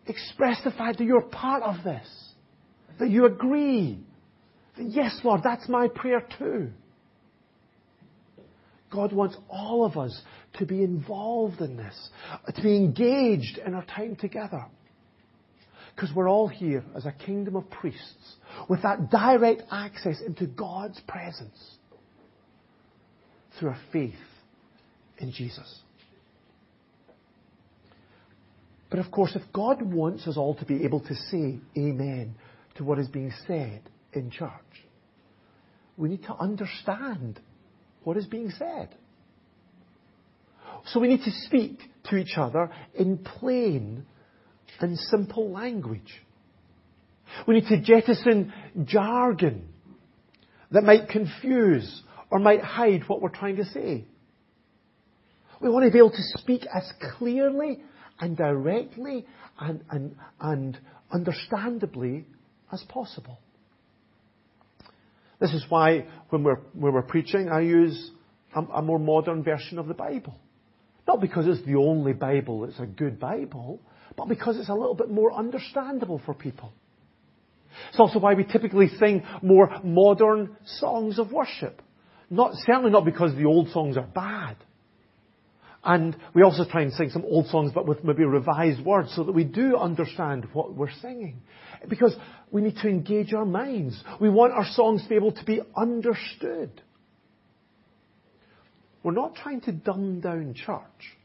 Express 0.09 0.59
the 0.64 0.71
fact 0.71 0.99
that 0.99 1.05
you're 1.05 1.23
part 1.23 1.62
of 1.62 1.85
this. 1.85 2.07
That 2.99 3.11
you 3.11 3.27
agree. 3.27 4.01
That 4.77 4.90
yes, 4.90 5.21
Lord, 5.23 5.42
that's 5.44 5.68
my 5.68 5.88
prayer 5.88 6.27
too. 6.38 6.71
God 8.90 9.12
wants 9.12 9.37
all 9.49 9.85
of 9.85 9.99
us 9.99 10.18
to 10.55 10.64
be 10.64 10.83
involved 10.83 11.61
in 11.61 11.77
this, 11.77 12.11
to 12.55 12.62
be 12.62 12.77
engaged 12.77 13.59
in 13.59 13.75
our 13.75 13.85
time 13.85 14.16
together. 14.16 14.64
Because 15.94 16.14
we're 16.14 16.29
all 16.29 16.49
here 16.49 16.85
as 16.97 17.05
a 17.05 17.12
kingdom 17.12 17.57
of 17.57 17.68
priests 17.71 18.37
with 18.68 18.83
that 18.83 19.11
direct 19.11 19.62
access 19.71 20.21
into 20.27 20.47
God's 20.47 20.99
presence 21.07 21.77
through 23.59 23.71
our 23.71 23.81
faith 23.92 24.14
in 25.18 25.33
Jesus. 25.33 25.81
But 28.90 29.01
of 29.01 29.11
course, 29.11 29.37
if 29.37 29.42
God 29.53 29.83
wants 29.83 30.27
us 30.27 30.37
all 30.37 30.55
to 30.57 30.64
be 30.64 30.85
able 30.85 31.01
to 31.01 31.14
say 31.14 31.59
amen 31.77 32.35
to 32.77 32.85
what 32.85 32.98
is 32.98 33.09
being 33.09 33.33
said 33.46 33.83
in 34.12 34.31
church. 34.31 34.51
We 35.96 36.09
need 36.09 36.22
to 36.24 36.35
understand 36.35 37.40
what 38.05 38.16
is 38.16 38.27
being 38.27 38.51
said. 38.51 38.94
So 40.87 41.01
we 41.01 41.09
need 41.09 41.24
to 41.24 41.31
speak 41.46 41.81
to 42.05 42.16
each 42.16 42.38
other 42.38 42.70
in 42.94 43.18
plain 43.18 44.07
and 44.81 44.98
simple 44.98 45.51
language. 45.51 46.22
We 47.46 47.55
need 47.55 47.68
to 47.68 47.81
jettison 47.81 48.53
jargon 48.85 49.68
that 50.70 50.85
might 50.85 51.09
confuse 51.09 52.03
or 52.31 52.38
might 52.38 52.62
hide 52.62 53.03
what 53.09 53.20
we're 53.20 53.29
trying 53.31 53.57
to 53.57 53.64
say. 53.64 54.05
We 55.61 55.68
want 55.68 55.85
to 55.85 55.90
be 55.90 55.98
able 55.98 56.11
to 56.11 56.38
speak 56.38 56.62
as 56.72 56.90
clearly 57.18 57.81
and 58.20 58.37
directly 58.37 59.26
and, 59.59 59.83
and, 59.90 60.16
and 60.40 60.78
understandably 61.11 62.26
as 62.72 62.83
possible. 62.88 63.38
This 65.40 65.52
is 65.52 65.64
why 65.68 66.07
when 66.31 66.42
we're, 66.42 66.61
when 66.72 66.92
we're 66.92 67.02
preaching, 67.02 67.48
I 67.48 67.61
use 67.61 68.11
a, 68.54 68.61
a 68.61 68.83
more 68.83 68.98
modern 68.98 69.42
version 69.42 69.78
of 69.78 69.87
the 69.87 69.94
Bible. 69.94 70.35
Not 71.07 71.20
because 71.20 71.46
it's 71.46 71.64
the 71.64 71.76
only 71.76 72.12
Bible 72.12 72.61
that's 72.61 72.81
a 72.81 72.87
good 72.87 73.18
Bible, 73.18 73.81
but 74.16 74.28
because 74.28 74.59
it's 74.59 74.68
a 74.68 74.74
little 74.74 74.94
bit 74.94 75.11
more 75.11 75.33
understandable 75.33 76.20
for 76.26 76.35
people. 76.35 76.72
It's 77.90 78.00
also 78.00 78.18
why 78.18 78.35
we 78.35 78.44
typically 78.44 78.88
sing 78.98 79.22
more 79.42 79.70
modern 79.85 80.57
songs 80.64 81.18
of 81.18 81.33
worship. 81.33 81.81
Not, 82.31 82.52
certainly 82.66 82.90
not 82.90 83.04
because 83.04 83.35
the 83.35 83.44
old 83.44 83.70
songs 83.70 83.96
are 83.96 84.07
bad. 84.07 84.57
And 85.85 86.17
we 86.35 86.43
also 86.43 86.64
try 86.69 86.83
and 86.83 86.93
sing 86.93 87.11
some 87.11 87.25
old 87.25 87.47
songs 87.47 87.71
but 87.73 87.87
with 87.87 88.03
maybe 88.03 88.25
revised 88.25 88.85
words 88.85 89.12
so 89.14 89.25
that 89.25 89.33
we 89.33 89.45
do 89.45 89.77
understand 89.77 90.47
what 90.53 90.75
we're 90.75 90.91
singing. 91.01 91.41
Because 91.88 92.17
we 92.51 92.62
need 92.62 92.77
to 92.83 92.88
engage 92.88 93.33
our 93.33 93.45
minds. 93.45 94.03
We 94.21 94.29
want 94.29 94.53
our 94.53 94.67
songs 94.73 95.03
to 95.05 95.09
be 95.09 95.14
able 95.14 95.33
to 95.33 95.45
be 95.45 95.61
understood. 95.77 96.83
We're 99.03 99.12
not 99.12 99.37
trying 99.37 99.61
to 99.62 99.73
dumb 99.73 100.21
down 100.21 100.55
church. 100.55 101.17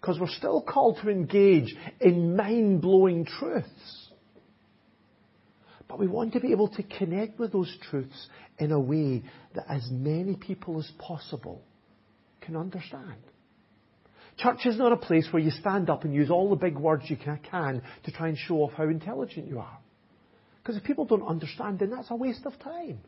Because 0.00 0.20
we're 0.20 0.28
still 0.28 0.62
called 0.62 0.98
to 1.02 1.10
engage 1.10 1.74
in 2.00 2.36
mind 2.36 2.82
blowing 2.82 3.24
truths. 3.24 4.10
But 5.88 5.98
we 5.98 6.06
want 6.06 6.34
to 6.34 6.40
be 6.40 6.52
able 6.52 6.68
to 6.68 6.82
connect 6.82 7.38
with 7.38 7.52
those 7.52 7.74
truths 7.90 8.28
in 8.58 8.72
a 8.72 8.80
way 8.80 9.22
that 9.54 9.64
as 9.68 9.88
many 9.90 10.34
people 10.36 10.78
as 10.78 10.90
possible 10.98 11.62
can 12.46 12.56
understand. 12.56 13.20
Church 14.38 14.66
is 14.66 14.78
not 14.78 14.92
a 14.92 14.96
place 14.96 15.26
where 15.30 15.42
you 15.42 15.50
stand 15.50 15.90
up 15.90 16.04
and 16.04 16.14
use 16.14 16.30
all 16.30 16.50
the 16.50 16.56
big 16.56 16.76
words 16.76 17.04
you 17.08 17.16
can 17.16 17.82
to 18.04 18.10
try 18.12 18.28
and 18.28 18.38
show 18.38 18.56
off 18.56 18.72
how 18.76 18.84
intelligent 18.84 19.48
you 19.48 19.58
are. 19.58 19.78
Because 20.62 20.76
if 20.76 20.84
people 20.84 21.04
don't 21.04 21.26
understand, 21.26 21.78
then 21.78 21.90
that's 21.90 22.10
a 22.10 22.16
waste 22.16 22.44
of 22.44 22.58
time. 22.58 22.98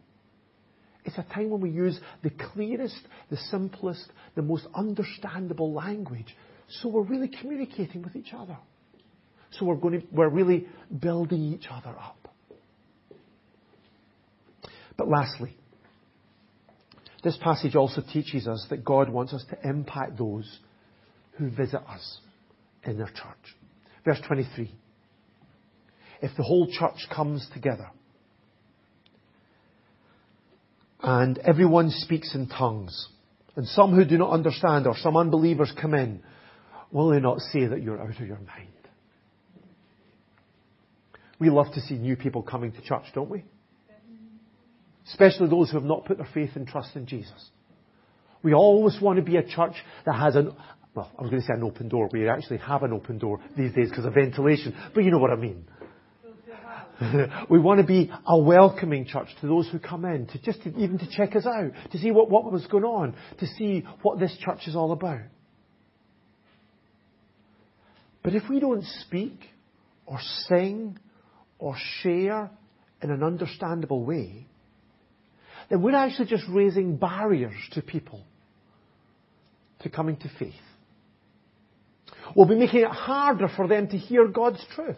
It's 1.05 1.19
a 1.19 1.23
time 1.35 1.51
when 1.51 1.61
we 1.61 1.71
use 1.71 1.99
the 2.23 2.31
clearest, 2.31 3.01
the 3.31 3.37
simplest, 3.51 4.11
the 4.35 4.43
most 4.43 4.67
understandable 4.75 5.73
language. 5.73 6.37
So 6.69 6.89
we're 6.89 7.03
really 7.03 7.29
communicating 7.29 8.03
with 8.03 8.17
each 8.17 8.33
other. 8.33 8.57
So 9.53 9.65
we're 9.67 9.77
going 9.77 10.01
to, 10.01 10.07
we're 10.13 10.29
really 10.29 10.67
building 11.01 11.43
each 11.43 11.67
other 11.71 11.91
up. 11.91 12.29
But 14.97 15.09
lastly, 15.09 15.57
this 17.29 17.39
passage 17.43 17.77
also 17.77 18.03
teaches 18.11 18.49
us 18.49 18.67
that 18.71 18.83
God 18.83 19.11
wants 19.11 19.35
us 19.35 19.45
to 19.51 19.69
impact 19.69 20.17
those 20.17 20.61
who 21.33 21.51
visit 21.51 21.83
us 21.87 22.21
in 22.85 22.97
their 22.97 23.09
church. 23.09 23.57
Verse 24.03 24.19
23. 24.27 24.75
If 26.23 26.31
the 26.39 26.43
whole 26.43 26.67
church 26.71 27.07
comes 27.15 27.47
together 27.53 27.91
and 31.03 31.37
everyone 31.39 31.91
speaks 31.91 32.35
in 32.35 32.49
tongues, 32.49 33.09
and 33.57 33.67
some 33.67 33.95
who 33.95 34.07
do 34.07 34.17
not 34.17 34.31
understand 34.31 34.87
or 34.87 34.97
some 34.97 35.15
unbelievers 35.15 35.71
come 35.79 35.93
in, 35.93 36.23
will 36.91 37.11
they 37.11 37.21
not 37.21 37.41
say 37.41 37.67
that 37.67 37.83
you're 37.83 38.01
out 38.01 38.09
of 38.09 38.27
your 38.27 38.39
mind? 38.39 38.73
We 41.39 41.51
love 41.51 41.75
to 41.75 41.81
see 41.83 41.97
new 41.97 42.17
people 42.17 42.43
coming 42.43 42.73
to 42.73 42.81
church, 42.81 43.05
don't 43.15 43.29
we? 43.29 43.45
Especially 45.09 45.49
those 45.49 45.71
who 45.71 45.79
have 45.79 45.87
not 45.87 46.05
put 46.05 46.19
their 46.19 46.29
faith 46.33 46.51
and 46.55 46.67
trust 46.67 46.95
in 46.95 47.07
Jesus. 47.07 47.51
We 48.43 48.55
always 48.55 49.01
want 49.01 49.17
to 49.19 49.23
be 49.23 49.37
a 49.37 49.43
church 49.43 49.75
that 50.07 50.15
has 50.15 50.37
an, 50.37 50.53
well, 50.95 51.11
I 51.19 51.23
was 51.23 51.31
going 51.31 51.43
to 51.43 51.47
say 51.47 51.55
an 51.55 51.65
open 51.65 51.89
door. 51.89 52.09
We 52.13 52.29
actually 52.29 52.59
have 52.59 52.83
an 52.83 52.93
open 52.93 53.19
door 53.19 53.41
these 53.57 53.73
days 53.73 53.89
because 53.91 54.05
of 54.05 54.15
ventilation, 54.15 54.77
but 54.95 55.05
you 55.05 55.11
know 55.11 55.19
what 55.19 55.31
I 55.31 55.37
mean. 55.37 55.65
we 57.49 57.59
want 57.59 57.81
to 57.81 57.87
be 57.87 58.11
a 58.27 58.39
welcoming 58.39 59.07
church 59.07 59.29
to 59.41 59.47
those 59.47 59.69
who 59.69 59.79
come 59.79 60.05
in, 60.05 60.27
to 60.27 60.39
just 60.41 60.63
to, 60.63 60.71
even 60.77 60.99
to 60.99 61.09
check 61.11 61.37
us 61.37 61.47
out, 61.47 61.71
to 61.93 61.99
see 61.99 62.11
what, 62.11 62.29
what 62.29 62.51
was 62.51 62.67
going 62.67 62.85
on, 62.85 63.15
to 63.39 63.47
see 63.47 63.85
what 64.03 64.19
this 64.19 64.37
church 64.41 64.67
is 64.67 64.75
all 64.75 64.93
about. 64.93 65.21
But 68.23 68.35
if 68.35 68.43
we 68.51 68.61
don't 68.61 68.85
speak 69.01 69.41
or 70.07 70.19
sing 70.49 70.99
or 71.59 71.77
share 72.03 72.51
in 73.01 73.11
an 73.11 73.23
understandable 73.23 74.05
way, 74.05 74.47
then 75.69 75.83
we're 75.83 75.95
actually 75.95 76.27
just 76.27 76.45
raising 76.49 76.97
barriers 76.97 77.57
to 77.73 77.83
people 77.83 78.23
to 79.81 79.91
coming 79.91 80.17
to 80.17 80.31
faith. 80.39 80.55
We'll 82.35 82.49
be 82.49 82.57
making 82.57 82.81
it 82.81 82.91
harder 82.91 83.49
for 83.49 83.69
them 83.69 83.89
to 83.89 83.97
hear 83.97 84.27
God's 84.29 84.65
truth. 84.75 84.97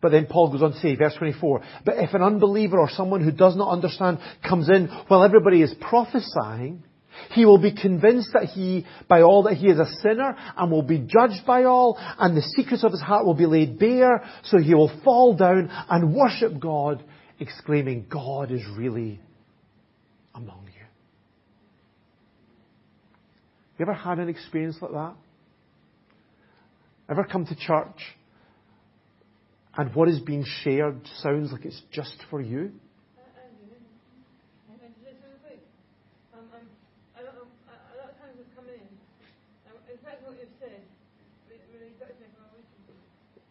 But 0.00 0.10
then 0.10 0.26
Paul 0.26 0.50
goes 0.50 0.62
on 0.62 0.72
to 0.72 0.80
say, 0.80 0.96
verse 0.96 1.14
24, 1.16 1.62
but 1.84 1.94
if 1.98 2.12
an 2.12 2.22
unbeliever 2.22 2.78
or 2.78 2.90
someone 2.90 3.22
who 3.22 3.30
does 3.30 3.56
not 3.56 3.70
understand 3.70 4.18
comes 4.46 4.68
in 4.68 4.88
while 5.06 5.22
everybody 5.22 5.62
is 5.62 5.72
prophesying, 5.80 6.82
he 7.30 7.44
will 7.44 7.58
be 7.58 7.72
convinced 7.72 8.30
that 8.32 8.46
he, 8.46 8.84
by 9.08 9.22
all 9.22 9.44
that 9.44 9.54
he 9.54 9.68
is 9.68 9.78
a 9.78 9.86
sinner 10.00 10.36
and 10.56 10.72
will 10.72 10.82
be 10.82 10.98
judged 10.98 11.46
by 11.46 11.64
all 11.64 11.96
and 12.18 12.36
the 12.36 12.42
secrets 12.56 12.82
of 12.82 12.90
his 12.90 13.00
heart 13.00 13.24
will 13.24 13.34
be 13.34 13.46
laid 13.46 13.78
bare 13.78 14.24
so 14.44 14.58
he 14.58 14.74
will 14.74 14.90
fall 15.04 15.36
down 15.36 15.70
and 15.88 16.14
worship 16.14 16.58
God 16.58 17.04
exclaiming, 17.42 18.06
God 18.08 18.50
is 18.50 18.62
really 18.76 19.20
among 20.34 20.64
you. 20.66 20.86
You 23.78 23.82
ever 23.82 23.94
had 23.94 24.18
an 24.18 24.28
experience 24.28 24.76
like 24.80 24.92
that? 24.92 25.14
Ever 27.08 27.24
come 27.24 27.44
to 27.46 27.54
church 27.56 28.00
and 29.76 29.94
what 29.94 30.08
is 30.08 30.20
being 30.20 30.44
shared 30.62 31.00
sounds 31.22 31.50
like 31.50 31.64
it's 31.64 31.80
just 31.90 32.16
for 32.30 32.40
you? 32.40 32.72
Uh, 33.16 33.20
uh, 33.20 33.40
uh, 37.68 37.88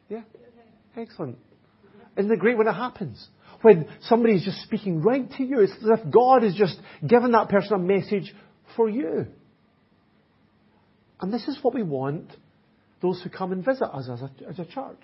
yeah. 0.09 0.21
Excellent. 0.95 1.37
Isn't 2.17 2.31
it 2.31 2.39
great 2.39 2.57
when 2.57 2.67
it 2.67 2.73
happens? 2.73 3.29
When 3.61 3.87
somebody 4.01 4.35
is 4.35 4.43
just 4.43 4.61
speaking 4.63 5.01
right 5.01 5.29
to 5.37 5.43
you, 5.43 5.59
it's 5.59 5.73
as 5.73 5.99
if 5.99 6.11
God 6.11 6.43
is 6.43 6.55
just 6.55 6.77
giving 7.05 7.31
that 7.31 7.49
person 7.49 7.73
a 7.73 7.77
message 7.77 8.33
for 8.75 8.89
you. 8.89 9.27
And 11.19 11.31
this 11.31 11.47
is 11.47 11.59
what 11.61 11.73
we 11.73 11.83
want 11.83 12.31
those 13.01 13.21
who 13.23 13.29
come 13.29 13.51
and 13.51 13.65
visit 13.65 13.85
us 13.85 14.07
as 14.11 14.21
a, 14.21 14.31
as 14.47 14.59
a 14.59 14.65
church. 14.65 15.01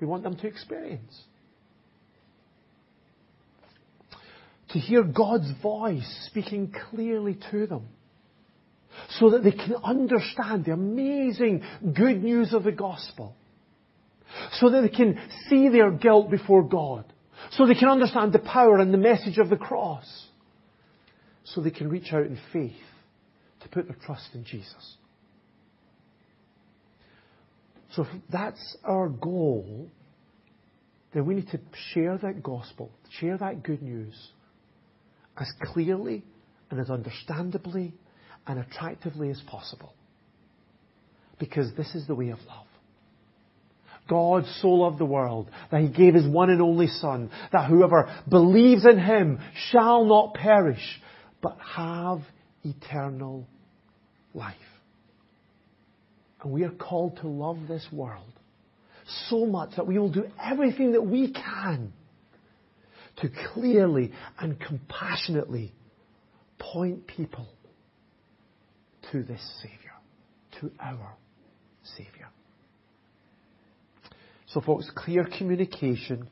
We 0.00 0.06
want 0.06 0.22
them 0.22 0.36
to 0.36 0.46
experience. 0.46 1.22
To 4.70 4.78
hear 4.78 5.02
God's 5.02 5.50
voice 5.62 6.26
speaking 6.30 6.74
clearly 6.90 7.38
to 7.50 7.66
them. 7.66 7.88
So 9.18 9.30
that 9.30 9.44
they 9.44 9.52
can 9.52 9.74
understand 9.84 10.64
the 10.64 10.72
amazing 10.72 11.62
good 11.94 12.22
news 12.22 12.54
of 12.54 12.64
the 12.64 12.72
gospel. 12.72 13.34
So 14.54 14.70
that 14.70 14.80
they 14.80 14.88
can 14.88 15.18
see 15.48 15.68
their 15.68 15.90
guilt 15.90 16.30
before 16.30 16.62
God. 16.62 17.04
So 17.50 17.66
they 17.66 17.74
can 17.74 17.88
understand 17.88 18.32
the 18.32 18.38
power 18.38 18.78
and 18.78 18.92
the 18.92 18.98
message 18.98 19.38
of 19.38 19.50
the 19.50 19.56
cross. 19.56 20.26
So 21.44 21.60
they 21.60 21.70
can 21.70 21.88
reach 21.88 22.12
out 22.12 22.26
in 22.26 22.38
faith 22.52 22.72
to 23.60 23.68
put 23.68 23.86
their 23.86 23.96
trust 24.04 24.30
in 24.34 24.44
Jesus. 24.44 24.96
So 27.92 28.02
if 28.02 28.08
that's 28.30 28.76
our 28.84 29.08
goal, 29.08 29.88
then 31.14 31.24
we 31.24 31.34
need 31.34 31.48
to 31.50 31.60
share 31.94 32.18
that 32.18 32.42
gospel, 32.42 32.90
share 33.20 33.38
that 33.38 33.62
good 33.62 33.80
news 33.80 34.14
as 35.38 35.50
clearly 35.72 36.22
and 36.70 36.80
as 36.80 36.90
understandably 36.90 37.94
and 38.46 38.58
attractively 38.58 39.30
as 39.30 39.40
possible. 39.46 39.94
Because 41.38 41.72
this 41.76 41.94
is 41.94 42.06
the 42.06 42.14
way 42.14 42.30
of 42.30 42.38
love. 42.46 42.65
God 44.08 44.44
so 44.60 44.68
loved 44.68 44.98
the 44.98 45.04
world 45.04 45.50
that 45.70 45.80
he 45.80 45.88
gave 45.88 46.14
his 46.14 46.26
one 46.26 46.50
and 46.50 46.62
only 46.62 46.86
Son, 46.86 47.30
that 47.52 47.68
whoever 47.68 48.14
believes 48.28 48.84
in 48.84 48.98
him 48.98 49.40
shall 49.70 50.04
not 50.04 50.34
perish, 50.34 51.00
but 51.42 51.56
have 51.60 52.20
eternal 52.64 53.46
life. 54.34 54.54
And 56.42 56.52
we 56.52 56.64
are 56.64 56.70
called 56.70 57.18
to 57.18 57.28
love 57.28 57.58
this 57.68 57.86
world 57.90 58.32
so 59.28 59.46
much 59.46 59.76
that 59.76 59.86
we 59.86 59.98
will 59.98 60.12
do 60.12 60.26
everything 60.42 60.92
that 60.92 61.02
we 61.04 61.32
can 61.32 61.92
to 63.18 63.30
clearly 63.52 64.12
and 64.38 64.60
compassionately 64.60 65.72
point 66.58 67.06
people 67.06 67.46
to 69.12 69.22
this 69.22 69.40
Savior, 69.62 69.92
to 70.60 70.70
our 70.80 71.14
Savior. 71.96 72.28
So, 74.56 74.62
folks, 74.62 74.90
clear 74.94 75.28
communication 75.36 76.30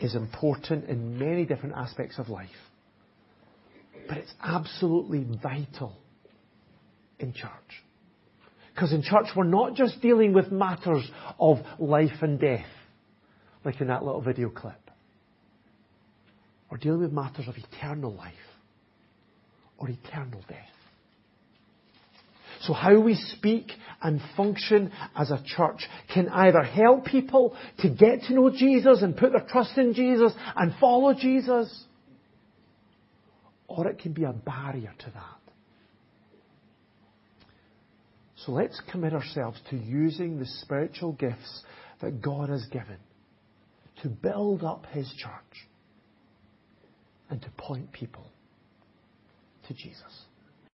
is 0.00 0.16
important 0.16 0.86
in 0.86 1.16
many 1.16 1.44
different 1.46 1.76
aspects 1.76 2.18
of 2.18 2.28
life. 2.28 2.48
But 4.08 4.18
it's 4.18 4.34
absolutely 4.42 5.24
vital 5.40 5.96
in 7.20 7.32
church. 7.32 7.84
Because 8.74 8.92
in 8.92 9.00
church, 9.00 9.26
we're 9.36 9.44
not 9.44 9.76
just 9.76 10.02
dealing 10.02 10.32
with 10.32 10.50
matters 10.50 11.08
of 11.38 11.58
life 11.78 12.20
and 12.20 12.40
death, 12.40 12.66
like 13.64 13.80
in 13.80 13.86
that 13.86 14.02
little 14.02 14.22
video 14.22 14.48
clip. 14.48 14.90
We're 16.68 16.78
dealing 16.78 17.02
with 17.02 17.12
matters 17.12 17.46
of 17.46 17.54
eternal 17.56 18.12
life 18.12 18.34
or 19.78 19.88
eternal 19.88 20.40
death. 20.48 20.75
So 22.62 22.72
how 22.72 22.98
we 23.00 23.14
speak 23.14 23.70
and 24.02 24.20
function 24.36 24.92
as 25.14 25.30
a 25.30 25.42
church 25.44 25.82
can 26.12 26.28
either 26.28 26.62
help 26.62 27.04
people 27.04 27.56
to 27.78 27.88
get 27.88 28.22
to 28.22 28.34
know 28.34 28.50
Jesus 28.50 29.02
and 29.02 29.16
put 29.16 29.32
their 29.32 29.46
trust 29.48 29.76
in 29.76 29.94
Jesus 29.94 30.32
and 30.54 30.74
follow 30.80 31.14
Jesus, 31.14 31.84
or 33.68 33.86
it 33.88 33.98
can 33.98 34.12
be 34.12 34.24
a 34.24 34.32
barrier 34.32 34.92
to 34.98 35.10
that. 35.10 35.36
So 38.44 38.52
let's 38.52 38.80
commit 38.90 39.12
ourselves 39.12 39.58
to 39.70 39.76
using 39.76 40.38
the 40.38 40.46
spiritual 40.46 41.12
gifts 41.12 41.62
that 42.00 42.22
God 42.22 42.48
has 42.48 42.64
given 42.66 42.98
to 44.02 44.08
build 44.08 44.62
up 44.62 44.86
His 44.92 45.10
church 45.16 45.66
and 47.30 47.40
to 47.42 47.50
point 47.56 47.92
people 47.92 48.26
to 49.66 49.74
Jesus. 49.74 50.24